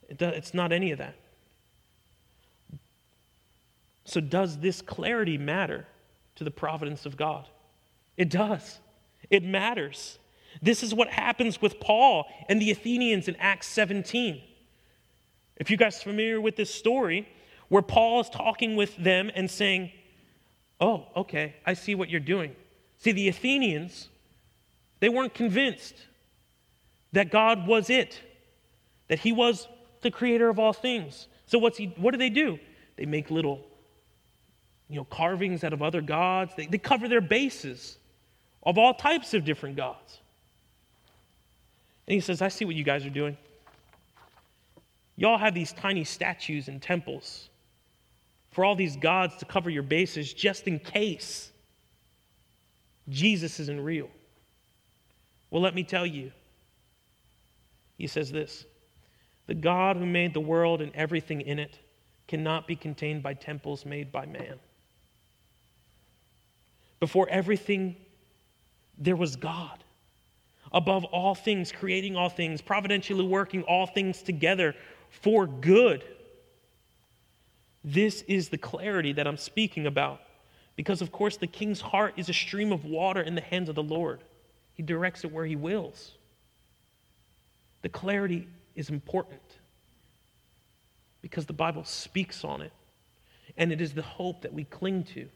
It 0.08 0.18
does, 0.18 0.36
it's 0.36 0.54
not 0.54 0.72
any 0.72 0.92
of 0.92 1.00
that. 1.00 1.16
So, 4.06 4.22
does 4.22 4.60
this 4.60 4.82
clarity 4.82 5.38
matter 5.38 5.86
to 6.36 6.44
the 6.44 6.52
providence 6.52 7.06
of 7.06 7.18
God? 7.18 7.48
It 8.16 8.30
does. 8.30 8.80
It 9.30 9.44
matters. 9.44 10.20
This 10.62 10.84
is 10.84 10.94
what 10.94 11.10
happens 11.10 11.62
with 11.62 11.80
Paul 11.80 12.26
and 12.50 12.62
the 12.62 12.72
Athenians 12.72 13.28
in 13.28 13.36
Acts 13.38 13.68
17. 13.68 14.42
If 15.58 15.72
you 15.72 15.78
guys 15.78 15.98
are 15.98 16.04
familiar 16.04 16.40
with 16.40 16.56
this 16.56 16.74
story, 16.74 17.28
where 17.70 17.82
Paul 17.82 18.22
is 18.22 18.30
talking 18.30 18.76
with 18.76 18.96
them 18.98 19.32
and 19.34 19.50
saying, 19.50 19.92
Oh, 20.80 21.08
okay, 21.16 21.56
I 21.66 21.74
see 21.74 21.96
what 21.96 22.10
you're 22.10 22.20
doing. 22.20 22.56
See, 23.00 23.12
the 23.12 23.28
Athenians, 23.30 24.10
they 25.00 25.10
weren't 25.10 25.34
convinced 25.34 25.96
that 27.14 27.32
God 27.32 27.66
was 27.66 27.90
it, 27.90 28.22
that 29.08 29.20
He 29.20 29.32
was 29.32 29.68
the 30.02 30.12
creator 30.12 30.50
of 30.50 30.60
all 30.60 30.74
things. 30.74 31.28
So 31.48 31.58
what's 31.58 31.78
he, 31.78 31.94
what 31.98 32.12
do 32.12 32.18
they 32.18 32.30
do? 32.30 32.60
They 32.98 33.06
make 33.06 33.32
little 33.32 33.66
you 34.90 34.98
know, 34.98 35.06
carvings 35.06 35.64
out 35.64 35.74
of 35.74 35.82
other 35.82 36.02
gods. 36.02 36.54
They, 36.56 36.66
they 36.66 36.78
cover 36.78 37.08
their 37.08 37.22
bases 37.22 37.98
of 38.64 38.78
all 38.78 38.94
types 38.94 39.34
of 39.34 39.46
different 39.46 39.76
gods. 39.76 40.20
And 42.08 42.14
he 42.14 42.20
says, 42.22 42.42
I 42.42 42.48
see 42.48 42.66
what 42.66 42.76
you 42.76 42.84
guys 42.84 43.06
are 43.06 43.12
doing. 43.12 43.38
Y'all 45.18 45.38
have 45.38 45.54
these 45.54 45.74
tiny 45.74 46.04
statues 46.04 46.68
and 46.68 46.82
temples 46.82 47.50
for 48.52 48.64
all 48.64 48.76
these 48.76 48.96
gods 48.96 49.36
to 49.38 49.46
cover 49.46 49.70
your 49.70 49.84
bases 49.84 50.32
just 50.32 50.68
in 50.68 50.80
case 50.80 51.52
Jesus 53.10 53.60
isn't 53.60 53.82
real. 53.82 54.10
Well, 55.50 55.62
let 55.62 55.76
me 55.76 55.84
tell 55.84 56.06
you. 56.06 56.32
He 57.98 58.08
says 58.08 58.32
this 58.32 58.66
The 59.48 59.56
God 59.56 59.98
who 59.98 60.06
made 60.06 60.34
the 60.34 60.40
world 60.40 60.82
and 60.82 60.94
everything 60.96 61.42
in 61.42 61.60
it 61.60 61.78
cannot 62.28 62.68
be 62.68 62.76
contained 62.76 63.24
by 63.24 63.34
temples 63.34 63.86
made 63.86 64.12
by 64.12 64.26
man. 64.26 64.60
Before 67.00 67.28
everything, 67.30 67.96
there 68.98 69.16
was 69.16 69.36
God 69.36 69.84
above 70.72 71.06
all 71.06 71.36
things, 71.36 71.72
creating 71.72 72.16
all 72.16 72.30
things, 72.30 72.62
providentially 72.62 73.26
working 73.26 73.64
all 73.64 73.88
things 73.88 74.22
together 74.22 74.76
for 75.10 75.48
good. 75.48 76.04
This 77.84 78.22
is 78.24 78.50
the 78.50 78.58
clarity 78.58 79.14
that 79.14 79.28
I'm 79.28 79.38
speaking 79.38 79.88
about. 79.88 80.22
Because, 80.76 81.02
of 81.02 81.12
course, 81.12 81.38
the 81.38 81.48
king's 81.48 81.82
heart 81.82 82.14
is 82.18 82.30
a 82.30 82.34
stream 82.34 82.72
of 82.72 82.86
water 82.86 83.22
in 83.22 83.34
the 83.34 83.42
hands 83.42 83.68
of 83.68 83.76
the 83.76 83.84
Lord, 83.84 84.22
he 84.76 84.84
directs 84.84 85.24
it 85.24 85.32
where 85.32 85.46
he 85.46 85.56
wills. 85.56 86.12
The 87.82 87.90
clarity 87.90 88.48
is 88.76 88.90
important 88.90 89.42
because 91.22 91.46
the 91.46 91.54
Bible 91.54 91.84
speaks 91.84 92.44
on 92.44 92.62
it, 92.62 92.72
and 93.58 93.72
it 93.72 93.82
is 93.82 93.94
the 93.94 94.04
hope 94.04 94.42
that 94.42 94.54
we 94.54 94.66
cling 94.66 95.04
to. 95.16 95.28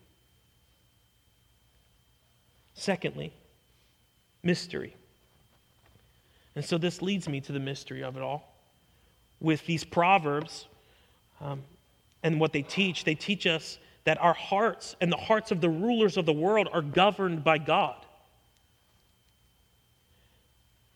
Secondly, 2.75 3.33
mystery. 4.43 4.95
And 6.55 6.63
so 6.63 6.77
this 6.77 7.01
leads 7.01 7.29
me 7.29 7.41
to 7.41 7.51
the 7.51 7.60
mystery 7.60 8.03
of 8.03 8.17
it 8.17 8.22
all. 8.22 8.55
With 9.39 9.65
these 9.65 9.84
proverbs 9.84 10.67
um, 11.39 11.62
and 12.24 12.39
what 12.39 12.53
they 12.53 12.62
teach, 12.62 13.03
they 13.03 13.15
teach 13.15 13.48
us 13.48 13.79
that 14.03 14.22
our 14.22 14.34
hearts 14.34 14.96
and 15.01 15.12
the 15.12 15.17
hearts 15.17 15.51
of 15.51 15.62
the 15.62 15.70
rulers 15.70 16.17
of 16.17 16.25
the 16.25 16.34
world 16.34 16.67
are 16.74 16.81
governed 16.81 17.43
by 17.43 17.58
God. 17.58 17.96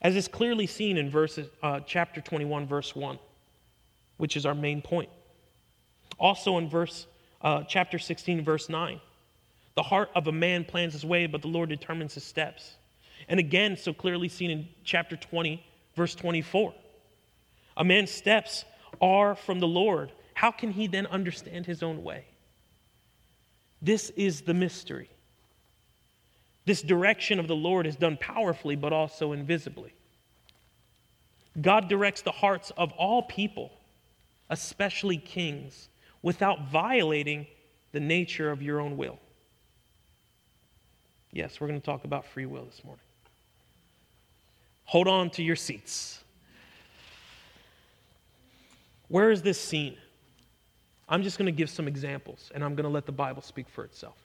As 0.02 0.16
is 0.16 0.28
clearly 0.28 0.68
seen 0.68 0.98
in 0.98 1.10
verses, 1.10 1.48
uh, 1.64 1.80
chapter 1.80 2.22
21, 2.22 2.68
verse 2.68 2.96
1, 2.96 3.18
which 4.18 4.38
is 4.38 4.46
our 4.46 4.54
main 4.54 4.82
point. 4.82 5.10
Also 6.20 6.58
in 6.58 6.70
verse, 6.70 7.08
uh, 7.42 7.64
chapter 7.64 7.98
16, 7.98 8.44
verse 8.44 8.70
9. 8.70 9.00
The 9.76 9.84
heart 9.84 10.10
of 10.16 10.28
a 10.28 10.32
man 10.32 10.64
plans 10.64 10.94
his 10.94 11.06
way, 11.06 11.26
but 11.28 11.42
the 11.42 11.48
Lord 11.48 11.70
determines 11.70 12.14
his 12.14 12.24
steps. 12.24 12.76
And 13.28 13.40
again, 13.40 13.78
so 13.78 13.94
clearly 13.94 14.30
seen 14.30 14.52
in 14.52 14.68
chapter 14.84 15.16
20, 15.16 15.64
verse 15.96 16.16
24. 16.16 16.74
A 17.78 17.84
man's 17.84 18.12
steps 18.12 18.66
are 19.02 19.36
from 19.36 19.60
the 19.60 19.68
Lord. 19.68 20.12
How 20.34 20.52
can 20.52 20.72
he 20.72 20.88
then 20.88 21.08
understand 21.08 21.66
his 21.66 21.82
own 21.82 22.04
way? 22.04 22.26
This 23.82 24.10
is 24.12 24.42
the 24.42 24.54
mystery. 24.54 25.10
This 26.66 26.82
direction 26.82 27.40
of 27.40 27.48
the 27.48 27.56
Lord 27.56 27.86
is 27.86 27.96
done 27.96 28.18
powerfully, 28.18 28.76
but 28.76 28.92
also 28.92 29.32
invisibly. 29.32 29.94
God 31.62 31.88
directs 31.88 32.22
the 32.22 32.32
hearts 32.32 32.72
of 32.76 32.92
all 32.94 33.22
people, 33.24 33.72
especially 34.50 35.18
kings, 35.18 35.90
without 36.22 36.70
violating 36.70 37.48
the 37.92 38.00
nature 38.00 38.52
of 38.52 38.62
your 38.62 38.82
own 38.82 38.98
will. 38.98 39.20
Yes, 41.32 41.60
we're 41.60 41.68
going 41.68 41.80
to 41.80 41.86
talk 41.86 42.04
about 42.04 42.26
free 42.26 42.46
will 42.46 42.66
this 42.66 42.84
morning. 42.84 43.04
Hold 44.86 45.08
on 45.08 45.30
to 45.32 45.44
your 45.44 45.56
seats. 45.56 46.24
Where 49.08 49.32
is 49.32 49.42
this 49.42 49.60
seen? 49.60 49.98
I'm 51.08 51.22
just 51.22 51.38
going 51.38 51.46
to 51.46 51.52
give 51.52 51.70
some 51.70 51.88
examples, 51.88 52.52
and 52.56 52.64
I'm 52.64 52.76
going 52.76 52.86
to 52.86 52.90
let 52.90 53.06
the 53.06 53.12
Bible 53.12 53.42
speak 53.42 53.70
for 53.70 53.84
itself. 53.84 54.16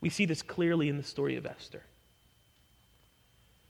We 0.00 0.08
see 0.10 0.26
this 0.26 0.42
clearly 0.42 0.88
in 0.88 0.96
the 0.96 1.02
story 1.02 1.36
of 1.36 1.46
Esther. 1.46 1.82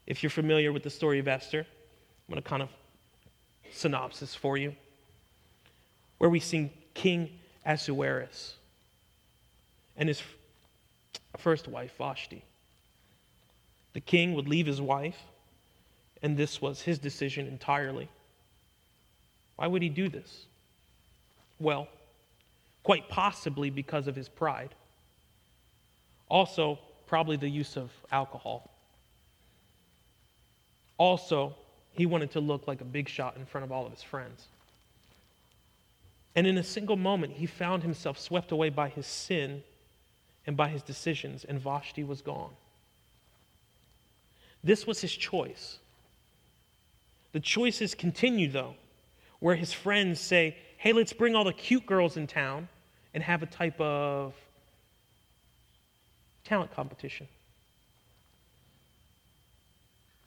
If 0.06 0.22
you're 0.22 0.30
familiar 0.30 0.72
with 0.72 0.82
the 0.82 0.90
story 0.90 1.18
of 1.18 1.28
Esther, 1.28 1.60
I'm 1.60 2.32
going 2.32 2.42
to 2.42 2.48
kind 2.48 2.62
of 2.62 2.68
synopsis 3.72 4.34
for 4.34 4.56
you, 4.56 4.74
where 6.18 6.28
we 6.28 6.40
see 6.40 6.70
King 6.92 7.30
Ahasuerus 7.64 8.56
and 9.96 10.08
his 10.08 10.22
first 11.38 11.68
wife, 11.68 11.94
Vashti. 11.96 12.44
The 13.94 14.00
king 14.00 14.34
would 14.34 14.48
leave 14.48 14.66
his 14.66 14.80
wife, 14.80 15.18
and 16.22 16.36
this 16.36 16.60
was 16.60 16.82
his 16.82 16.98
decision 16.98 17.46
entirely. 17.46 18.08
Why 19.56 19.66
would 19.66 19.82
he 19.82 19.88
do 19.88 20.08
this? 20.08 20.44
Well, 21.58 21.88
quite 22.82 23.08
possibly 23.08 23.70
because 23.70 24.06
of 24.06 24.16
his 24.16 24.28
pride. 24.28 24.74
Also, 26.28 26.78
probably 27.06 27.36
the 27.36 27.48
use 27.48 27.76
of 27.76 27.90
alcohol. 28.10 28.70
Also, 30.98 31.54
he 31.92 32.06
wanted 32.06 32.32
to 32.32 32.40
look 32.40 32.66
like 32.66 32.80
a 32.80 32.84
big 32.84 33.08
shot 33.08 33.36
in 33.36 33.46
front 33.46 33.64
of 33.64 33.70
all 33.70 33.86
of 33.86 33.92
his 33.92 34.02
friends. 34.02 34.48
And 36.34 36.46
in 36.46 36.58
a 36.58 36.64
single 36.64 36.96
moment, 36.96 37.34
he 37.34 37.46
found 37.46 37.84
himself 37.84 38.18
swept 38.18 38.50
away 38.50 38.68
by 38.68 38.88
his 38.88 39.06
sin 39.06 39.62
and 40.46 40.56
by 40.56 40.68
his 40.68 40.82
decisions, 40.82 41.44
and 41.44 41.60
Vashti 41.60 42.02
was 42.02 42.20
gone. 42.20 42.50
This 44.64 44.86
was 44.86 45.00
his 45.00 45.12
choice. 45.12 45.78
The 47.32 47.40
choices 47.40 47.94
continue, 47.94 48.50
though, 48.50 48.74
where 49.38 49.54
his 49.54 49.72
friends 49.72 50.18
say, 50.20 50.56
hey, 50.78 50.92
let's 50.92 51.12
bring 51.12 51.36
all 51.36 51.44
the 51.44 51.52
cute 51.52 51.84
girls 51.86 52.16
in 52.16 52.26
town 52.26 52.68
and 53.12 53.22
have 53.22 53.42
a 53.42 53.46
type 53.46 53.78
of 53.80 54.34
talent 56.44 56.74
competition. 56.74 57.28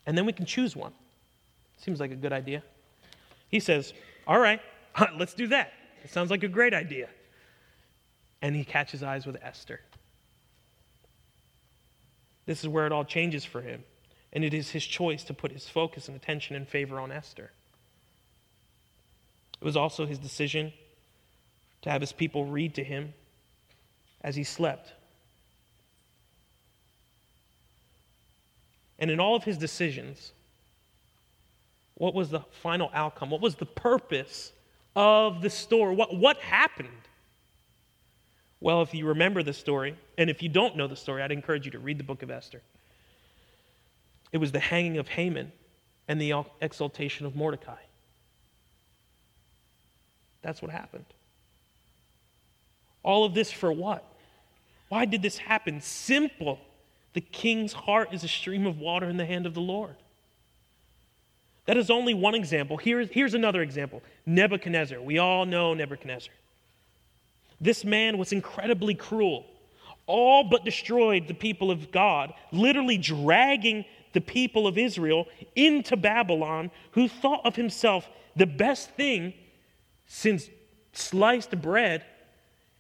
And 0.06 0.18
then 0.18 0.26
we 0.26 0.34
can 0.34 0.46
choose 0.46 0.76
one. 0.76 0.94
Seems 1.78 2.00
like 2.00 2.12
a 2.12 2.16
good 2.16 2.34
idea. 2.34 2.64
He 3.50 3.60
says, 3.60 3.94
All 4.26 4.40
right, 4.40 4.62
let's 5.18 5.34
do 5.34 5.48
that. 5.48 5.74
It 6.04 6.12
sounds 6.12 6.32
like 6.32 6.44
a 6.44 6.48
great 6.48 6.74
idea. 6.74 7.10
And 8.42 8.56
he 8.56 8.64
catches 8.64 9.04
eyes 9.04 9.26
with 9.26 9.38
Esther. 9.42 9.82
This 12.46 12.62
is 12.64 12.70
where 12.70 12.86
it 12.86 12.92
all 12.92 13.04
changes 13.04 13.44
for 13.44 13.62
him. 13.62 13.84
And 14.34 14.44
it 14.44 14.54
is 14.54 14.72
his 14.72 14.86
choice 14.86 15.24
to 15.26 15.34
put 15.34 15.52
his 15.52 15.68
focus 15.68 16.08
and 16.08 16.16
attention 16.16 16.56
and 16.56 16.68
favor 16.68 17.00
on 17.00 17.12
Esther. 17.12 17.52
It 19.62 19.66
was 19.66 19.76
also 19.76 20.06
his 20.06 20.20
decision 20.20 20.74
to 21.82 21.90
have 21.90 22.02
his 22.02 22.12
people 22.12 22.46
read 22.46 22.76
to 22.76 22.84
him 22.84 23.14
as 24.22 24.36
he 24.36 24.44
slept. 24.44 24.94
And 29.00 29.12
in 29.12 29.20
all 29.20 29.36
of 29.36 29.44
his 29.44 29.58
decisions, 29.58 30.32
what 31.96 32.14
was 32.14 32.30
the 32.30 32.42
final 32.62 32.92
outcome? 32.94 33.30
What 33.30 33.42
was 33.42 33.56
the 33.56 33.66
purpose 33.66 34.52
of 34.96 35.42
the 35.42 35.50
story? 35.50 35.96
What, 35.96 36.16
what 36.16 36.38
happened? 36.38 36.90
Well, 38.60 38.82
if 38.82 38.94
you 38.94 39.06
remember 39.06 39.44
the 39.44 39.54
story, 39.54 39.96
and 40.18 40.30
if 40.30 40.42
you 40.42 40.50
don't 40.50 40.76
know 40.76 40.88
the 40.88 40.96
story, 40.96 41.22
I'd 41.22 41.32
encourage 41.32 41.66
you 41.66 41.72
to 41.72 41.80
read 41.80 42.00
the 42.00 42.04
book 42.04 42.24
of 42.24 42.32
Esther. 42.32 42.62
It 44.32 44.38
was 44.38 44.52
the 44.52 44.60
hanging 44.60 44.98
of 44.98 45.08
Haman 45.08 45.52
and 46.08 46.20
the 46.20 46.46
exaltation 46.62 47.26
of 47.26 47.36
Mordecai. 47.36 47.78
That's 50.42 50.62
what 50.62 50.72
happened. 50.72 51.06
All 53.04 53.26
of 53.26 53.34
this 53.34 53.52
for 53.52 53.72
what? 53.72 54.04
Why 54.90 55.06
did 55.06 55.22
this 55.22 55.38
happen? 55.38 55.82
Simple. 55.82 56.60
The 57.14 57.22
king's 57.22 57.74
heart 57.74 58.14
is 58.14 58.24
a 58.24 58.28
stream 58.28 58.66
of 58.66 58.80
water 58.80 59.10
in 59.10 59.18
the 59.18 59.26
hand 59.26 59.46
of 59.46 59.54
the 59.54 59.62
Lord. 59.62 59.96
That 61.66 61.78
is 61.78 61.90
only 61.90 62.14
one 62.14 62.36
example. 62.36 62.78
Here's, 62.78 63.10
here's 63.10 63.34
another 63.34 63.62
example 63.62 64.02
Nebuchadnezzar. 64.26 65.02
We 65.02 65.18
all 65.18 65.46
know 65.46 65.74
Nebuchadnezzar. 65.74 66.34
This 67.60 67.84
man 67.84 68.18
was 68.18 68.32
incredibly 68.32 68.94
cruel, 68.94 69.46
all 70.06 70.44
but 70.44 70.64
destroyed 70.64 71.28
the 71.28 71.34
people 71.34 71.72
of 71.72 71.92
God, 71.92 72.34
literally 72.52 72.98
dragging 72.98 73.84
the 74.18 74.22
people 74.22 74.66
of 74.66 74.80
Israel 74.80 75.28
into 75.56 75.96
Babylon, 75.96 76.72
who 76.90 77.08
thought 77.08 77.46
of 77.46 77.56
himself 77.56 78.10
the 78.36 78.48
best 78.48 78.90
thing 78.96 79.32
since 80.08 80.50
sliced 80.92 81.62
bread 81.62 82.04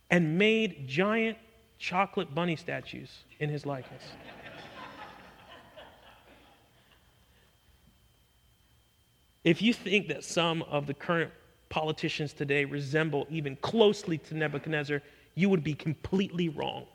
and 0.09 0.39
made 0.39 0.87
giant 0.87 1.37
chocolate 1.77 2.33
bunny 2.33 2.55
statues 2.55 3.19
in 3.39 3.51
his 3.51 3.67
likeness. 3.67 4.01
if 9.43 9.61
you 9.61 9.75
think 9.75 10.07
that 10.07 10.23
some 10.23 10.63
of 10.63 10.87
the 10.87 10.93
current 10.95 11.31
politicians 11.69 12.33
today 12.33 12.65
resemble 12.65 13.27
even 13.29 13.55
closely 13.57 14.17
to 14.17 14.33
Nebuchadnezzar, 14.33 15.03
you 15.35 15.49
would 15.49 15.63
be 15.63 15.75
completely 15.75 16.49
wrong. 16.49 16.87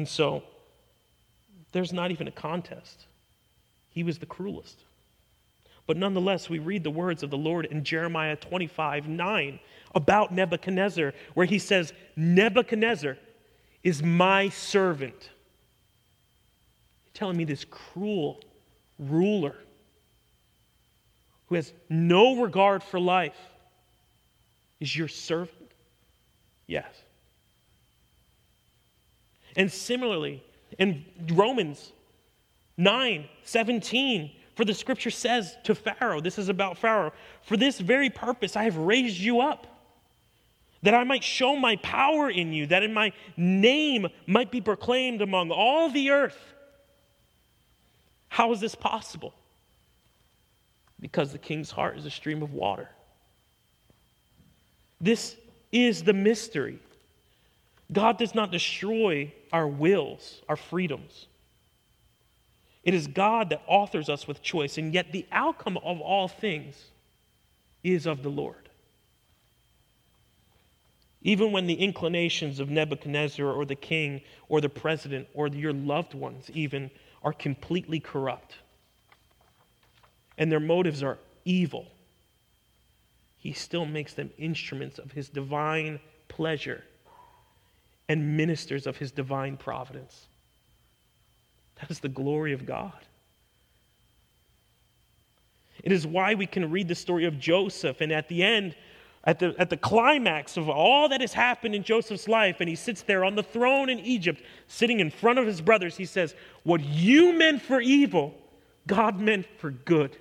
And 0.00 0.08
so, 0.08 0.42
there's 1.72 1.92
not 1.92 2.10
even 2.10 2.26
a 2.26 2.30
contest. 2.30 3.04
He 3.90 4.02
was 4.02 4.16
the 4.16 4.24
cruelest. 4.24 4.78
But 5.86 5.98
nonetheless, 5.98 6.48
we 6.48 6.58
read 6.58 6.84
the 6.84 6.90
words 6.90 7.22
of 7.22 7.28
the 7.28 7.36
Lord 7.36 7.66
in 7.66 7.84
Jeremiah 7.84 8.34
25 8.34 9.08
9 9.08 9.60
about 9.94 10.32
Nebuchadnezzar, 10.32 11.12
where 11.34 11.44
he 11.44 11.58
says, 11.58 11.92
Nebuchadnezzar 12.16 13.18
is 13.82 14.02
my 14.02 14.48
servant. 14.48 15.28
You're 17.04 17.12
telling 17.12 17.36
me 17.36 17.44
this 17.44 17.66
cruel 17.66 18.40
ruler 18.98 19.54
who 21.48 21.56
has 21.56 21.74
no 21.90 22.40
regard 22.40 22.82
for 22.82 22.98
life 22.98 23.36
is 24.80 24.96
your 24.96 25.08
servant? 25.08 25.72
Yes. 26.66 26.86
And 29.60 29.70
similarly, 29.70 30.42
in 30.78 31.04
Romans 31.32 31.92
9 32.78 33.28
17, 33.42 34.30
for 34.54 34.64
the 34.64 34.72
scripture 34.72 35.10
says 35.10 35.54
to 35.64 35.74
Pharaoh, 35.74 36.22
this 36.22 36.38
is 36.38 36.48
about 36.48 36.78
Pharaoh, 36.78 37.12
for 37.42 37.58
this 37.58 37.78
very 37.78 38.08
purpose 38.08 38.56
I 38.56 38.64
have 38.64 38.78
raised 38.78 39.18
you 39.18 39.42
up, 39.42 39.66
that 40.82 40.94
I 40.94 41.04
might 41.04 41.22
show 41.22 41.56
my 41.56 41.76
power 41.76 42.30
in 42.30 42.54
you, 42.54 42.68
that 42.68 42.82
in 42.82 42.94
my 42.94 43.12
name 43.36 44.06
might 44.26 44.50
be 44.50 44.62
proclaimed 44.62 45.20
among 45.20 45.50
all 45.50 45.90
the 45.90 46.08
earth. 46.08 46.40
How 48.30 48.52
is 48.52 48.60
this 48.60 48.74
possible? 48.74 49.34
Because 51.00 51.32
the 51.32 51.38
king's 51.38 51.70
heart 51.70 51.98
is 51.98 52.06
a 52.06 52.10
stream 52.10 52.42
of 52.42 52.54
water. 52.54 52.88
This 55.02 55.36
is 55.70 56.02
the 56.02 56.14
mystery. 56.14 56.78
God 57.92 58.18
does 58.18 58.34
not 58.34 58.52
destroy 58.52 59.32
our 59.52 59.66
wills, 59.66 60.42
our 60.48 60.56
freedoms. 60.56 61.26
It 62.84 62.94
is 62.94 63.06
God 63.06 63.50
that 63.50 63.62
authors 63.66 64.08
us 64.08 64.26
with 64.26 64.42
choice, 64.42 64.78
and 64.78 64.94
yet 64.94 65.12
the 65.12 65.26
outcome 65.32 65.76
of 65.78 66.00
all 66.00 66.28
things 66.28 66.76
is 67.82 68.06
of 68.06 68.22
the 68.22 68.30
Lord. 68.30 68.68
Even 71.22 71.52
when 71.52 71.66
the 71.66 71.74
inclinations 71.74 72.60
of 72.60 72.70
Nebuchadnezzar 72.70 73.46
or 73.46 73.66
the 73.66 73.74
king 73.74 74.22
or 74.48 74.60
the 74.60 74.70
president 74.70 75.28
or 75.34 75.48
your 75.48 75.72
loved 75.72 76.14
ones, 76.14 76.50
even, 76.54 76.90
are 77.22 77.32
completely 77.32 78.00
corrupt 78.00 78.56
and 80.38 80.50
their 80.50 80.60
motives 80.60 81.02
are 81.02 81.18
evil, 81.44 81.86
he 83.36 83.52
still 83.52 83.84
makes 83.84 84.14
them 84.14 84.30
instruments 84.38 84.98
of 84.98 85.12
his 85.12 85.28
divine 85.28 86.00
pleasure 86.28 86.82
and 88.10 88.36
ministers 88.36 88.88
of 88.88 88.96
his 88.96 89.12
divine 89.12 89.56
providence. 89.56 90.26
That 91.80 91.92
is 91.92 92.00
the 92.00 92.08
glory 92.08 92.52
of 92.52 92.66
God. 92.66 92.98
It 95.84 95.92
is 95.92 96.08
why 96.08 96.34
we 96.34 96.44
can 96.44 96.72
read 96.72 96.88
the 96.88 96.96
story 96.96 97.24
of 97.24 97.38
Joseph, 97.38 98.00
and 98.00 98.10
at 98.10 98.26
the 98.26 98.42
end, 98.42 98.74
at 99.22 99.38
the, 99.38 99.54
at 99.60 99.70
the 99.70 99.76
climax 99.76 100.56
of 100.56 100.68
all 100.68 101.08
that 101.08 101.20
has 101.20 101.32
happened 101.32 101.72
in 101.72 101.84
Joseph's 101.84 102.26
life, 102.26 102.56
and 102.58 102.68
he 102.68 102.74
sits 102.74 103.02
there 103.02 103.24
on 103.24 103.36
the 103.36 103.44
throne 103.44 103.88
in 103.88 104.00
Egypt, 104.00 104.42
sitting 104.66 104.98
in 104.98 105.08
front 105.08 105.38
of 105.38 105.46
his 105.46 105.60
brothers, 105.60 105.96
he 105.96 106.04
says, 106.04 106.34
What 106.64 106.80
you 106.80 107.32
meant 107.32 107.62
for 107.62 107.80
evil, 107.80 108.34
God 108.88 109.20
meant 109.20 109.46
for 109.58 109.70
good. 109.70 110.16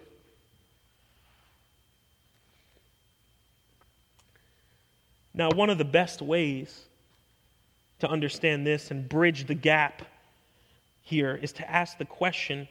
Now, 5.34 5.50
one 5.50 5.72
of 5.72 5.80
the 5.80 5.86
best 5.86 6.22
ways 6.22 6.86
to 8.00 8.10
understand 8.10 8.66
this 8.66 8.92
and 8.92 9.08
bridge 9.08 9.46
the 9.46 9.56
gap 9.56 10.04
here 11.02 11.38
is 11.42 11.52
to 11.54 11.70
ask 11.70 11.98
the 11.98 12.06
question 12.06 12.68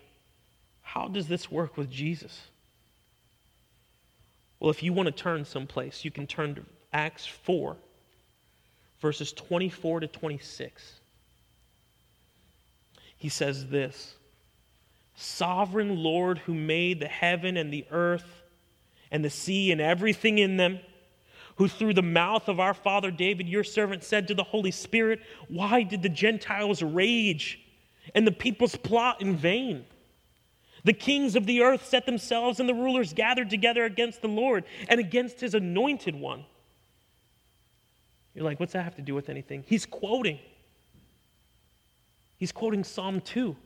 how 0.83 1.07
does 1.07 1.29
this 1.29 1.51
work 1.51 1.77
with 1.77 1.91
Jesus? 1.91 2.49
Well, 4.59 4.71
if 4.71 4.83
you 4.83 4.93
want 4.93 5.07
to 5.07 5.13
turn 5.13 5.45
someplace, 5.45 6.05
you 6.05 6.11
can 6.11 6.27
turn 6.27 6.55
to 6.55 6.63
Acts 6.93 7.27
4, 7.27 7.77
verses 9.01 9.33
24 9.33 10.01
to 10.01 10.07
26. 10.07 10.95
He 13.19 13.29
says 13.29 13.67
this 13.67 14.15
Sovereign 15.15 16.03
Lord, 16.03 16.39
who 16.39 16.55
made 16.55 17.01
the 17.01 17.09
heaven 17.09 17.57
and 17.57 17.73
the 17.73 17.85
earth 17.91 18.43
and 19.11 19.25
the 19.25 19.31
sea 19.31 19.73
and 19.73 19.81
everything 19.81 20.39
in 20.39 20.57
them, 20.57 20.81
who 21.59 21.67
through 21.69 21.93
the 21.93 22.03
mouth 22.03 22.49
of 22.49 22.61
our 22.61 22.73
father 22.73 23.11
David, 23.11 23.49
your 23.49 23.65
servant, 23.65 24.05
said 24.05 24.29
to 24.29 24.35
the 24.35 24.45
Holy 24.45 24.71
Spirit, 24.71 25.21
Why 25.49 25.83
did 25.83 26.03
the 26.03 26.09
Gentiles 26.09 26.83
rage 26.83 27.61
and 28.15 28.25
the 28.27 28.33
peoples 28.33 28.77
plot 28.77 29.21
in 29.21 29.37
vain? 29.37 29.85
The 30.85 30.93
kings 30.93 31.35
of 31.35 31.47
the 31.47 31.63
earth 31.63 31.85
set 31.85 32.07
themselves, 32.07 32.61
and 32.61 32.69
the 32.69 32.75
rulers 32.75 33.13
gathered 33.13 33.51
together 33.51 33.85
against 33.85 34.23
the 34.23 34.29
Lord 34.29 34.65
and 34.89 35.01
against 35.01 35.41
his 35.41 35.55
anointed 35.55 36.15
one. 36.15 36.45
You're 38.35 38.45
like, 38.45 38.61
what's 38.61 38.75
that 38.75 38.85
have 38.85 38.95
to 38.95 39.03
do 39.03 39.17
with 39.17 39.29
anything? 39.29 39.65
He's 39.67 39.85
quoting. 39.85 40.39
He's 42.39 42.53
quoting 42.53 42.85
Psalm 42.85 43.21
2. 43.21 43.57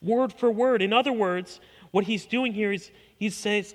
Word 0.00 0.32
for 0.32 0.50
word. 0.50 0.80
In 0.80 0.94
other 0.94 1.12
words, 1.12 1.60
what 1.90 2.04
he's 2.04 2.24
doing 2.24 2.54
here 2.54 2.72
is 2.72 2.90
he 3.18 3.28
says, 3.28 3.74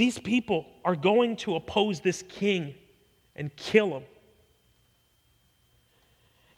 These 0.00 0.18
people 0.18 0.64
are 0.82 0.96
going 0.96 1.36
to 1.44 1.56
oppose 1.56 2.00
this 2.00 2.24
king 2.26 2.74
and 3.36 3.54
kill 3.54 3.98
him. 3.98 4.04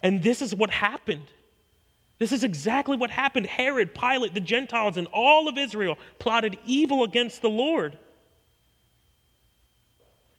And 0.00 0.22
this 0.22 0.42
is 0.42 0.54
what 0.54 0.70
happened. 0.70 1.26
This 2.20 2.30
is 2.30 2.44
exactly 2.44 2.96
what 2.96 3.10
happened. 3.10 3.46
Herod, 3.46 3.96
Pilate, 3.96 4.32
the 4.32 4.38
Gentiles, 4.38 4.96
and 4.96 5.08
all 5.08 5.48
of 5.48 5.58
Israel 5.58 5.98
plotted 6.20 6.56
evil 6.64 7.02
against 7.02 7.42
the 7.42 7.50
Lord. 7.50 7.98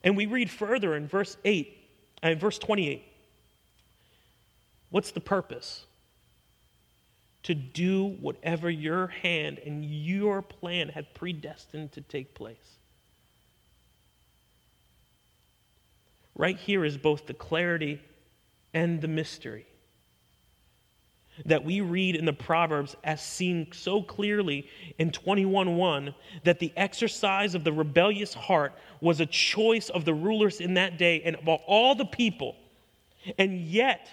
And 0.02 0.16
we 0.16 0.24
read 0.24 0.48
further 0.50 0.96
in 0.96 1.06
verse 1.06 1.36
8, 1.44 1.76
and 2.22 2.38
uh, 2.38 2.40
verse 2.40 2.58
28. 2.58 3.04
What's 4.88 5.10
the 5.10 5.20
purpose? 5.20 5.84
To 7.42 7.54
do 7.54 8.16
whatever 8.18 8.70
your 8.70 9.08
hand 9.08 9.58
and 9.58 9.84
your 9.84 10.40
plan 10.40 10.88
had 10.88 11.12
predestined 11.12 11.92
to 11.92 12.00
take 12.00 12.34
place. 12.34 12.78
Right 16.36 16.58
here 16.58 16.84
is 16.84 16.96
both 16.96 17.26
the 17.26 17.34
clarity 17.34 18.00
and 18.72 19.00
the 19.00 19.08
mystery 19.08 19.66
that 21.46 21.64
we 21.64 21.80
read 21.80 22.14
in 22.14 22.24
the 22.24 22.32
Proverbs 22.32 22.94
as 23.02 23.20
seen 23.20 23.66
so 23.72 24.02
clearly 24.02 24.68
in 24.98 25.10
21:1 25.10 26.14
that 26.44 26.60
the 26.60 26.72
exercise 26.76 27.54
of 27.54 27.64
the 27.64 27.72
rebellious 27.72 28.34
heart 28.34 28.72
was 29.00 29.20
a 29.20 29.26
choice 29.26 29.90
of 29.90 30.04
the 30.04 30.14
rulers 30.14 30.60
in 30.60 30.74
that 30.74 30.96
day 30.96 31.22
and 31.22 31.36
of 31.36 31.48
all 31.48 31.94
the 31.94 32.04
people. 32.04 32.56
And 33.38 33.60
yet 33.60 34.08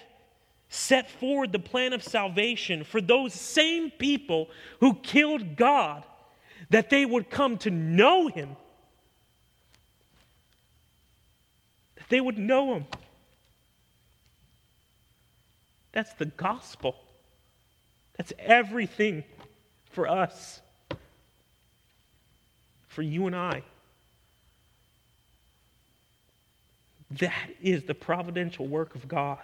set 0.68 1.10
forward 1.10 1.52
the 1.52 1.58
plan 1.58 1.92
of 1.92 2.02
salvation 2.02 2.82
for 2.82 3.00
those 3.00 3.34
same 3.34 3.90
people 3.90 4.48
who 4.80 4.94
killed 4.94 5.56
God 5.56 6.04
that 6.70 6.90
they 6.90 7.04
would 7.04 7.30
come 7.30 7.58
to 7.58 7.70
know 7.70 8.28
him. 8.28 8.56
They 12.12 12.20
would 12.20 12.36
know 12.36 12.74
him. 12.74 12.84
That's 15.92 16.12
the 16.14 16.26
gospel. 16.26 16.94
That's 18.18 18.34
everything 18.38 19.24
for 19.92 20.06
us, 20.06 20.60
for 22.88 23.00
you 23.00 23.26
and 23.26 23.34
I. 23.34 23.62
That 27.12 27.48
is 27.62 27.84
the 27.84 27.94
providential 27.94 28.66
work 28.66 28.94
of 28.94 29.08
God 29.08 29.38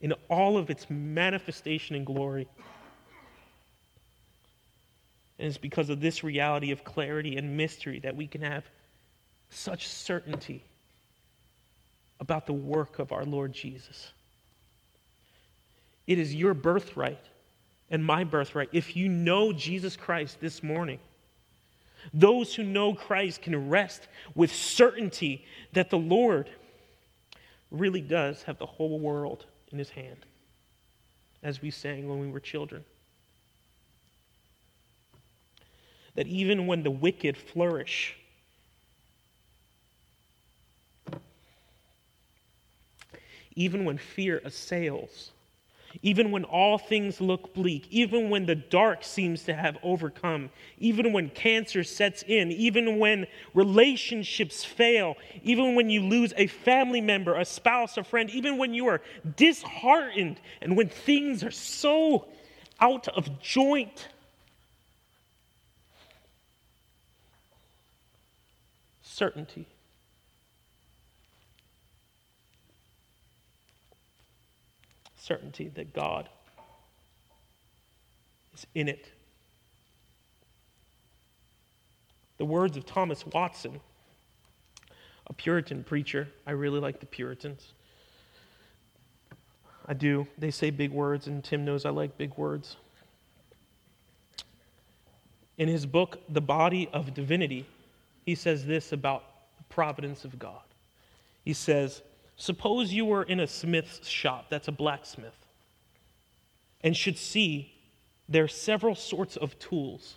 in 0.00 0.12
all 0.30 0.56
of 0.56 0.70
its 0.70 0.88
manifestation 0.88 1.96
and 1.96 2.06
glory. 2.06 2.46
And 5.40 5.48
it's 5.48 5.58
because 5.58 5.90
of 5.90 6.00
this 6.00 6.22
reality 6.22 6.70
of 6.70 6.84
clarity 6.84 7.36
and 7.36 7.56
mystery 7.56 7.98
that 8.00 8.14
we 8.14 8.28
can 8.28 8.42
have 8.42 8.64
such 9.50 9.88
certainty 9.88 10.62
about 12.22 12.46
the 12.46 12.52
work 12.52 13.00
of 13.00 13.10
our 13.10 13.24
Lord 13.24 13.52
Jesus. 13.52 14.12
It 16.06 16.20
is 16.20 16.32
your 16.32 16.54
birthright 16.54 17.18
and 17.90 18.04
my 18.04 18.22
birthright. 18.22 18.68
If 18.70 18.96
you 18.96 19.08
know 19.08 19.52
Jesus 19.52 19.96
Christ 19.96 20.38
this 20.40 20.62
morning, 20.62 21.00
those 22.14 22.54
who 22.54 22.62
know 22.62 22.94
Christ 22.94 23.42
can 23.42 23.68
rest 23.68 24.06
with 24.36 24.54
certainty 24.54 25.44
that 25.72 25.90
the 25.90 25.98
Lord 25.98 26.48
really 27.72 28.00
does 28.00 28.44
have 28.44 28.56
the 28.56 28.66
whole 28.66 29.00
world 29.00 29.44
in 29.72 29.78
his 29.78 29.90
hand, 29.90 30.24
as 31.42 31.60
we 31.60 31.72
sang 31.72 32.08
when 32.08 32.20
we 32.20 32.30
were 32.30 32.38
children. 32.38 32.84
That 36.14 36.28
even 36.28 36.68
when 36.68 36.84
the 36.84 36.90
wicked 36.92 37.36
flourish, 37.36 38.16
even 43.56 43.84
when 43.84 43.98
fear 43.98 44.40
assails, 44.44 45.32
even 46.02 46.30
when 46.30 46.44
all 46.44 46.78
things 46.78 47.20
look 47.20 47.52
bleak, 47.52 47.86
even 47.90 48.30
when 48.30 48.46
the 48.46 48.54
dark 48.54 49.04
seems 49.04 49.44
to 49.44 49.54
have 49.54 49.76
overcome, 49.82 50.48
even 50.78 51.12
when 51.12 51.28
cancer 51.28 51.84
sets 51.84 52.22
in, 52.26 52.50
even 52.50 52.98
when 52.98 53.26
relationships 53.52 54.64
fail, 54.64 55.16
even 55.42 55.74
when 55.74 55.90
you 55.90 56.00
lose 56.00 56.32
a 56.36 56.46
family 56.46 57.00
member, 57.00 57.34
a 57.34 57.44
spouse, 57.44 57.98
a 57.98 58.04
friend, 58.04 58.30
even 58.30 58.56
when 58.56 58.72
you 58.72 58.86
are 58.86 59.02
disheartened 59.36 60.40
and 60.62 60.76
when 60.76 60.88
things 60.88 61.44
are 61.44 61.50
so 61.50 62.26
out 62.80 63.08
of 63.08 63.40
joint. 63.40 64.08
Certainty. 69.02 69.66
Certainty 75.22 75.68
that 75.74 75.94
God 75.94 76.28
is 78.54 78.66
in 78.74 78.88
it. 78.88 79.06
The 82.38 82.44
words 82.44 82.76
of 82.76 82.84
Thomas 82.84 83.24
Watson, 83.26 83.80
a 85.28 85.32
Puritan 85.32 85.84
preacher. 85.84 86.26
I 86.44 86.50
really 86.52 86.80
like 86.80 86.98
the 86.98 87.06
Puritans. 87.06 87.72
I 89.86 89.94
do. 89.94 90.26
They 90.38 90.50
say 90.50 90.70
big 90.70 90.90
words, 90.90 91.28
and 91.28 91.42
Tim 91.42 91.64
knows 91.64 91.84
I 91.84 91.90
like 91.90 92.18
big 92.18 92.36
words. 92.36 92.76
In 95.56 95.68
his 95.68 95.86
book, 95.86 96.20
The 96.28 96.40
Body 96.40 96.88
of 96.92 97.14
Divinity, 97.14 97.64
he 98.26 98.34
says 98.34 98.66
this 98.66 98.92
about 98.92 99.24
the 99.58 99.64
providence 99.64 100.24
of 100.24 100.38
God. 100.38 100.62
He 101.44 101.52
says, 101.52 102.02
Suppose 102.36 102.92
you 102.92 103.04
were 103.04 103.22
in 103.22 103.40
a 103.40 103.46
smith's 103.46 104.08
shop, 104.08 104.46
that's 104.50 104.68
a 104.68 104.72
blacksmith, 104.72 105.46
and 106.82 106.96
should 106.96 107.18
see 107.18 107.72
there 108.28 108.44
are 108.44 108.48
several 108.48 108.94
sorts 108.94 109.36
of 109.36 109.58
tools. 109.58 110.16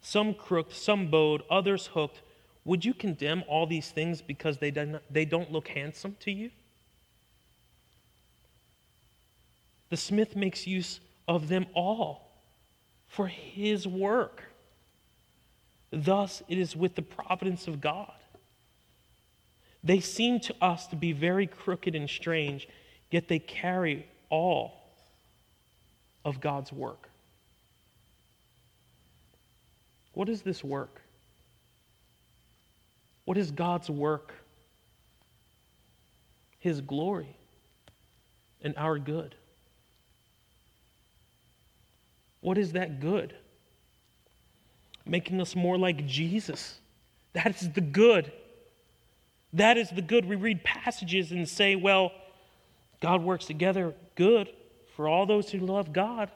Some 0.00 0.34
crooked, 0.34 0.74
some 0.74 1.10
bowed, 1.10 1.42
others 1.50 1.88
hooked. 1.88 2.20
Would 2.64 2.84
you 2.84 2.94
condemn 2.94 3.44
all 3.48 3.66
these 3.66 3.90
things 3.90 4.22
because 4.22 4.58
they 4.58 4.70
don't, 4.70 5.00
they 5.10 5.24
don't 5.24 5.50
look 5.50 5.68
handsome 5.68 6.16
to 6.20 6.30
you? 6.30 6.50
The 9.90 9.96
smith 9.96 10.36
makes 10.36 10.66
use 10.66 11.00
of 11.26 11.48
them 11.48 11.66
all 11.74 12.30
for 13.06 13.26
his 13.26 13.86
work. 13.86 14.44
Thus, 15.90 16.42
it 16.48 16.58
is 16.58 16.76
with 16.76 16.94
the 16.94 17.02
providence 17.02 17.66
of 17.66 17.80
God. 17.80 18.12
They 19.84 20.00
seem 20.00 20.40
to 20.40 20.54
us 20.60 20.86
to 20.88 20.96
be 20.96 21.12
very 21.12 21.46
crooked 21.46 21.94
and 21.94 22.08
strange, 22.08 22.68
yet 23.10 23.28
they 23.28 23.38
carry 23.38 24.06
all 24.28 24.72
of 26.24 26.40
God's 26.40 26.72
work. 26.72 27.08
What 30.14 30.28
is 30.28 30.42
this 30.42 30.64
work? 30.64 31.00
What 33.24 33.38
is 33.38 33.50
God's 33.50 33.88
work? 33.88 34.34
His 36.58 36.80
glory 36.80 37.36
and 38.62 38.74
our 38.76 38.98
good. 38.98 39.34
What 42.40 42.58
is 42.58 42.72
that 42.72 43.00
good? 43.00 43.34
Making 45.06 45.40
us 45.40 45.54
more 45.54 45.78
like 45.78 46.06
Jesus. 46.06 46.78
That 47.32 47.60
is 47.60 47.70
the 47.72 47.80
good. 47.80 48.32
That 49.52 49.78
is 49.78 49.90
the 49.90 50.02
good. 50.02 50.24
We 50.24 50.36
read 50.36 50.62
passages 50.62 51.32
and 51.32 51.48
say, 51.48 51.74
well, 51.74 52.12
God 53.00 53.22
works 53.22 53.46
together 53.46 53.94
good 54.14 54.50
for 54.96 55.08
all 55.08 55.26
those 55.26 55.50
who 55.50 55.58
love 55.58 55.92
God. 55.92 56.30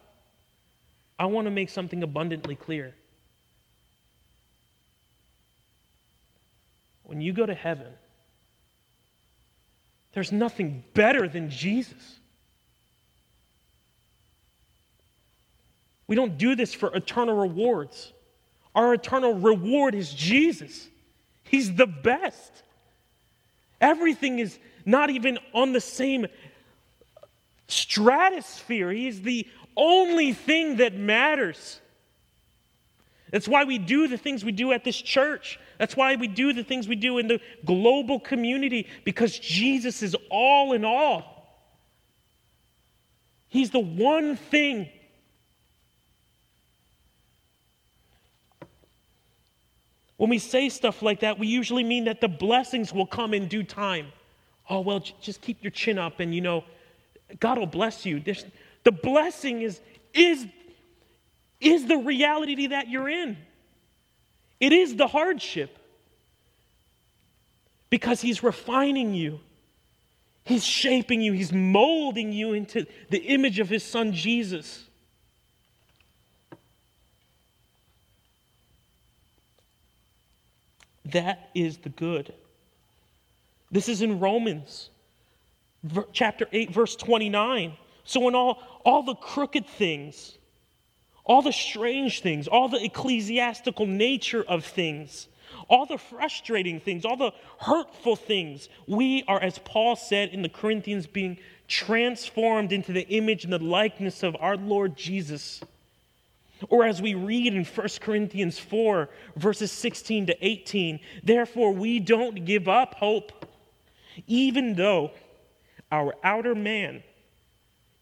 I 1.19 1.27
want 1.27 1.47
to 1.47 1.51
make 1.51 1.69
something 1.69 2.03
abundantly 2.03 2.55
clear. 2.55 2.95
When 7.05 7.21
you 7.21 7.33
go 7.33 7.45
to 7.45 7.55
heaven, 7.55 7.93
there's 10.13 10.33
nothing 10.33 10.85
better 10.95 11.29
than 11.29 11.51
Jesus. 11.51 12.19
We 16.07 16.17
don't 16.17 16.39
do 16.39 16.55
this 16.55 16.75
for 16.75 16.95
eternal 16.95 17.37
rewards. 17.37 18.13
Our 18.75 18.95
eternal 18.95 19.35
reward 19.35 19.95
is 19.95 20.13
Jesus. 20.13 20.89
He's 21.45 21.75
the 21.75 21.87
best. 21.87 22.63
Everything 23.83 24.39
is 24.39 24.59
not 24.87 25.11
even 25.11 25.39
on 25.53 25.73
the 25.73 25.81
same 25.81 26.27
stratosphere. 27.67 28.91
He's 28.91 29.21
the 29.21 29.47
only 29.77 30.33
thing 30.33 30.77
that 30.77 30.95
matters. 30.95 31.81
That's 33.31 33.49
why 33.49 33.65
we 33.65 33.79
do 33.79 34.09
the 34.09 34.19
things 34.19 34.45
we 34.45 34.53
do 34.53 34.73
at 34.73 34.85
this 34.85 34.97
church. 34.97 35.59
That's 35.79 35.97
why 35.97 36.17
we 36.17 36.29
do 36.29 36.53
the 36.53 36.63
things 36.63 36.87
we 36.87 36.97
do 36.97 37.19
in 37.19 37.29
the 37.29 37.41
global 37.65 38.21
community, 38.21 38.87
because 39.05 39.39
Jesus 39.39 40.03
is 40.03 40.15
all 40.31 40.75
in 40.75 40.85
all. 40.85 41.33
He's 43.49 43.71
the 43.71 43.81
one 43.81 44.37
thing. 44.37 44.89
When 50.23 50.31
we 50.31 50.39
say 50.39 50.69
stuff 50.69 51.03
like 51.03 51.19
that, 51.19 51.41
we 51.41 51.49
usually 51.49 51.83
mean 51.83 52.05
that 52.05 52.21
the 52.21 52.29
blessings 52.29 52.93
will 52.93 53.09
come 53.09 53.35
in 53.35 53.49
due 53.49 53.65
time. 53.65 54.13
Oh, 54.71 54.79
well, 54.79 55.01
just 55.21 55.41
keep 55.41 55.65
your 55.65 55.73
chin 55.73 55.99
up 55.99 56.21
and, 56.21 56.33
you 56.33 56.41
know, 56.41 56.63
God 57.41 57.59
will 57.59 57.67
bless 57.67 58.07
you. 58.07 58.21
There's, 58.21 58.45
the 58.85 58.93
blessing 58.93 59.63
is, 59.63 59.81
is, 60.15 60.47
is 61.61 61.89
the 61.89 61.97
reality 61.97 62.69
that 62.69 62.89
you're 62.89 63.09
in. 63.09 63.37
It 64.61 64.73
is 64.73 64.95
the 64.95 65.09
hardship 65.09 65.77
because 67.91 68.21
He's 68.21 68.45
refining 68.45 69.15
you. 69.15 69.41
He's 70.45 70.65
shaping 70.65 71.21
you, 71.21 71.33
He's 71.33 71.53
molding 71.53 72.33
you 72.33 72.53
into 72.53 72.87
the 73.11 73.19
image 73.19 73.59
of 73.59 73.69
His 73.69 73.83
Son 73.83 74.13
Jesus. 74.13 74.85
That 81.13 81.51
is 81.55 81.79
the 81.79 81.89
good. 81.89 82.33
This 83.71 83.89
is 83.89 84.03
in 84.03 84.21
Romans 84.21 84.91
chapter 86.13 86.47
8, 86.53 86.71
verse 86.71 86.97
29. 86.97 87.75
So, 88.05 88.29
in 88.29 88.35
all, 88.35 88.63
all 88.85 89.03
the 89.03 89.15
crooked 89.15 89.67
things, 89.67 90.37
all 91.25 91.43
the 91.43 91.53
strange 91.53 92.21
things, 92.21 92.49
all 92.49 92.69
the 92.69 92.83
ecclesiastical 92.83 93.87
nature 93.87 94.43
of 94.43 94.65
things, 94.65 95.29
all 95.69 95.87
the 95.87 95.99
frustrating 95.99 96.81
things, 96.81 97.05
all 97.05 97.17
the 97.17 97.33
hurtful 97.59 98.17
things, 98.17 98.69
we 98.87 99.25
are, 99.29 99.41
as 99.41 99.59
Paul 99.59 99.97
said 99.97 100.31
in 100.31 100.43
the 100.43 100.49
Corinthians, 100.49 101.07
being 101.07 101.39
transformed 101.69 102.73
into 102.73 102.93
the 102.93 103.07
image 103.09 103.45
and 103.45 103.53
the 103.53 103.59
likeness 103.59 104.23
of 104.23 104.37
our 104.41 104.57
Lord 104.57 104.97
Jesus. 104.97 105.63
Or 106.69 106.85
as 106.85 107.03
we 107.03 107.15
read 107.15 107.55
in 107.55 107.65
1 107.65 107.89
Corinthians 108.01 108.59
4, 108.59 109.09
verses 109.37 109.73
16 109.73 110.27
to 110.27 110.47
18, 110.47 111.01
therefore 111.23 111.73
we 111.73 111.99
don't 111.99 112.45
give 112.45 112.69
up 112.69 112.95
hope, 112.95 113.47
even 114.27 114.75
though 114.75 115.11
our 115.91 116.15
outer 116.23 116.55
man 116.55 117.03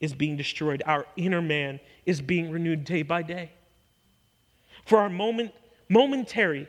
is 0.00 0.14
being 0.14 0.36
destroyed, 0.36 0.82
our 0.86 1.06
inner 1.16 1.42
man 1.42 1.80
is 2.06 2.20
being 2.20 2.50
renewed 2.50 2.84
day 2.84 3.02
by 3.02 3.22
day. 3.22 3.50
For 4.84 4.98
our 4.98 5.10
moment, 5.10 5.52
momentary 5.88 6.68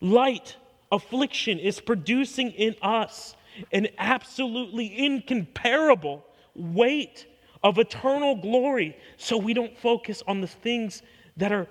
light 0.00 0.56
affliction 0.92 1.58
is 1.58 1.80
producing 1.80 2.50
in 2.52 2.74
us 2.82 3.34
an 3.72 3.88
absolutely 3.98 4.96
incomparable 5.04 6.24
weight 6.54 7.26
of 7.62 7.78
eternal 7.78 8.36
glory. 8.36 8.96
So 9.16 9.36
we 9.36 9.54
don't 9.54 9.76
focus 9.78 10.22
on 10.26 10.40
the 10.40 10.46
things 10.46 11.02
that 11.36 11.52
are 11.52 11.66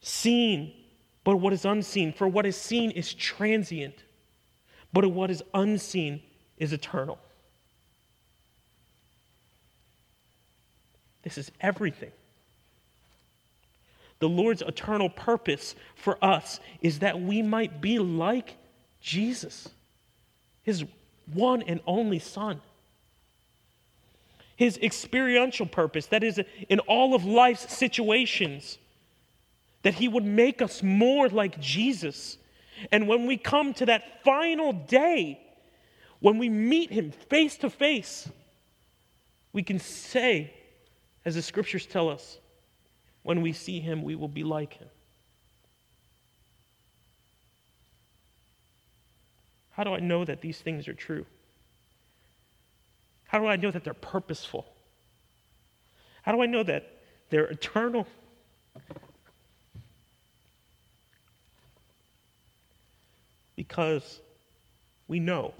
seen, 0.00 0.72
but 1.24 1.36
what 1.36 1.52
is 1.52 1.64
unseen. 1.64 2.12
For 2.12 2.26
what 2.28 2.46
is 2.46 2.56
seen 2.56 2.90
is 2.90 3.14
transient, 3.14 3.94
but 4.92 5.06
what 5.06 5.30
is 5.30 5.42
unseen 5.54 6.22
is 6.58 6.72
eternal. 6.72 7.18
This 11.22 11.38
is 11.38 11.50
everything. 11.60 12.10
The 14.18 14.28
Lord's 14.28 14.62
eternal 14.62 15.08
purpose 15.08 15.74
for 15.96 16.16
us 16.22 16.60
is 16.80 17.00
that 17.00 17.20
we 17.20 17.42
might 17.42 17.80
be 17.80 17.98
like 17.98 18.56
Jesus, 19.00 19.68
his 20.62 20.84
one 21.32 21.62
and 21.62 21.80
only 21.86 22.20
Son. 22.20 22.60
His 24.56 24.78
experiential 24.78 25.66
purpose, 25.66 26.06
that 26.06 26.22
is, 26.22 26.40
in 26.68 26.78
all 26.80 27.14
of 27.14 27.24
life's 27.24 27.76
situations, 27.76 28.78
that 29.82 29.94
he 29.94 30.08
would 30.08 30.24
make 30.24 30.62
us 30.62 30.82
more 30.82 31.28
like 31.28 31.58
Jesus. 31.60 32.38
And 32.90 33.08
when 33.08 33.26
we 33.26 33.36
come 33.36 33.74
to 33.74 33.86
that 33.86 34.22
final 34.24 34.72
day, 34.72 35.40
when 36.20 36.38
we 36.38 36.48
meet 36.48 36.90
him 36.90 37.10
face 37.10 37.56
to 37.58 37.70
face, 37.70 38.28
we 39.52 39.62
can 39.62 39.78
say, 39.78 40.52
as 41.24 41.34
the 41.34 41.42
scriptures 41.42 41.86
tell 41.86 42.08
us, 42.08 42.38
when 43.22 43.42
we 43.42 43.52
see 43.52 43.80
him, 43.80 44.02
we 44.02 44.14
will 44.14 44.28
be 44.28 44.44
like 44.44 44.74
him. 44.74 44.88
How 49.70 49.84
do 49.84 49.94
I 49.94 50.00
know 50.00 50.24
that 50.24 50.40
these 50.40 50.58
things 50.58 50.86
are 50.86 50.94
true? 50.94 51.26
How 53.32 53.38
do 53.38 53.46
I 53.46 53.56
know 53.56 53.70
that 53.70 53.82
they're 53.82 53.94
purposeful? 53.94 54.66
How 56.20 56.32
do 56.32 56.42
I 56.42 56.46
know 56.46 56.62
that 56.62 56.84
they're 57.30 57.46
eternal? 57.46 58.06
Because 63.56 64.20
we 65.08 65.18
know 65.18 65.54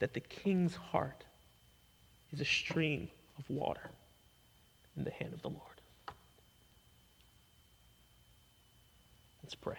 that 0.00 0.14
the 0.14 0.20
king's 0.20 0.74
heart 0.74 1.22
is 2.32 2.40
a 2.40 2.44
stream 2.44 3.08
of 3.38 3.48
water 3.48 3.88
in 4.96 5.04
the 5.04 5.12
hand 5.12 5.32
of 5.32 5.42
the 5.42 5.48
Lord. 5.48 5.62
Let's 9.44 9.54
pray. 9.54 9.78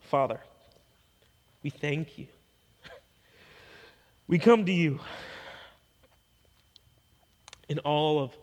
Father, 0.00 0.40
we 1.62 1.70
thank 1.70 2.18
you. 2.18 2.26
We 4.28 4.38
come 4.38 4.66
to 4.66 4.72
you 4.72 5.00
in 7.70 7.78
all 7.78 8.22
of 8.22 8.36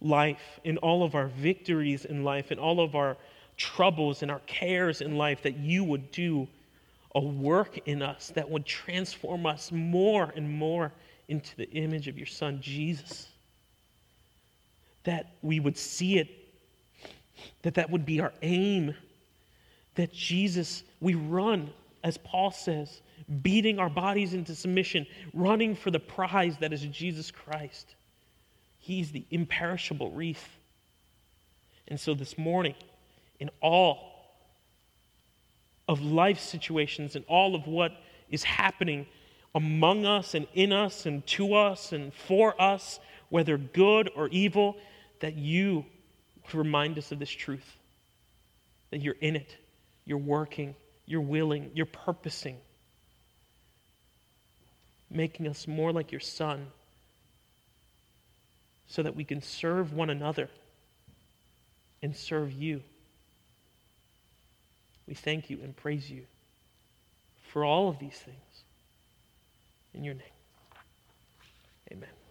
life, 0.00 0.60
in 0.62 0.78
all 0.78 1.02
of 1.02 1.16
our 1.16 1.26
victories 1.26 2.04
in 2.04 2.22
life, 2.22 2.52
in 2.52 2.60
all 2.60 2.78
of 2.78 2.94
our 2.94 3.16
troubles 3.56 4.22
and 4.22 4.30
our 4.30 4.40
cares 4.46 5.00
in 5.00 5.16
life, 5.16 5.42
that 5.42 5.56
you 5.56 5.82
would 5.82 6.12
do 6.12 6.46
a 7.16 7.20
work 7.20 7.76
in 7.86 8.02
us 8.02 8.30
that 8.36 8.48
would 8.48 8.64
transform 8.64 9.44
us 9.44 9.72
more 9.72 10.32
and 10.36 10.48
more 10.48 10.92
into 11.26 11.56
the 11.56 11.68
image 11.70 12.06
of 12.06 12.16
your 12.16 12.26
Son, 12.26 12.60
Jesus. 12.60 13.28
That 15.02 15.32
we 15.42 15.58
would 15.58 15.76
see 15.76 16.18
it, 16.18 16.28
that 17.62 17.74
that 17.74 17.90
would 17.90 18.06
be 18.06 18.20
our 18.20 18.32
aim, 18.42 18.94
that 19.96 20.12
Jesus, 20.12 20.84
we 21.00 21.14
run, 21.14 21.70
as 22.04 22.16
Paul 22.16 22.52
says, 22.52 23.02
beating 23.40 23.78
our 23.78 23.88
bodies 23.88 24.34
into 24.34 24.54
submission, 24.54 25.06
running 25.32 25.74
for 25.74 25.90
the 25.90 26.00
prize 26.00 26.56
that 26.58 26.72
is 26.72 26.82
Jesus 26.82 27.30
Christ. 27.30 27.94
He's 28.78 29.12
the 29.12 29.24
imperishable 29.30 30.10
wreath. 30.10 30.48
And 31.88 31.98
so 31.98 32.14
this 32.14 32.36
morning, 32.36 32.74
in 33.38 33.50
all 33.60 34.12
of 35.88 36.00
life 36.00 36.40
situations 36.40 37.16
and 37.16 37.24
all 37.26 37.54
of 37.54 37.66
what 37.66 37.92
is 38.30 38.42
happening 38.42 39.06
among 39.54 40.06
us 40.06 40.34
and 40.34 40.46
in 40.54 40.72
us 40.72 41.06
and 41.06 41.26
to 41.26 41.54
us 41.54 41.92
and 41.92 42.12
for 42.12 42.60
us, 42.60 42.98
whether 43.28 43.56
good 43.56 44.10
or 44.14 44.28
evil, 44.28 44.76
that 45.20 45.36
you 45.36 45.84
remind 46.52 46.98
us 46.98 47.12
of 47.12 47.18
this 47.18 47.30
truth 47.30 47.76
that 48.90 49.00
you're 49.00 49.16
in 49.20 49.36
it, 49.36 49.56
you're 50.04 50.18
working, 50.18 50.74
you're 51.06 51.20
willing, 51.20 51.70
you're 51.74 51.86
purposing, 51.86 52.58
making 55.14 55.46
us 55.46 55.66
more 55.66 55.92
like 55.92 56.10
your 56.10 56.20
Son 56.20 56.66
so 58.86 59.02
that 59.02 59.16
we 59.16 59.24
can 59.24 59.40
serve 59.40 59.92
one 59.92 60.10
another 60.10 60.48
and 62.02 62.16
serve 62.16 62.52
you. 62.52 62.82
We 65.06 65.14
thank 65.14 65.50
you 65.50 65.58
and 65.62 65.76
praise 65.76 66.10
you 66.10 66.24
for 67.52 67.64
all 67.64 67.88
of 67.88 67.98
these 67.98 68.18
things. 68.18 68.36
In 69.94 70.04
your 70.04 70.14
name, 70.14 70.22
amen. 71.92 72.21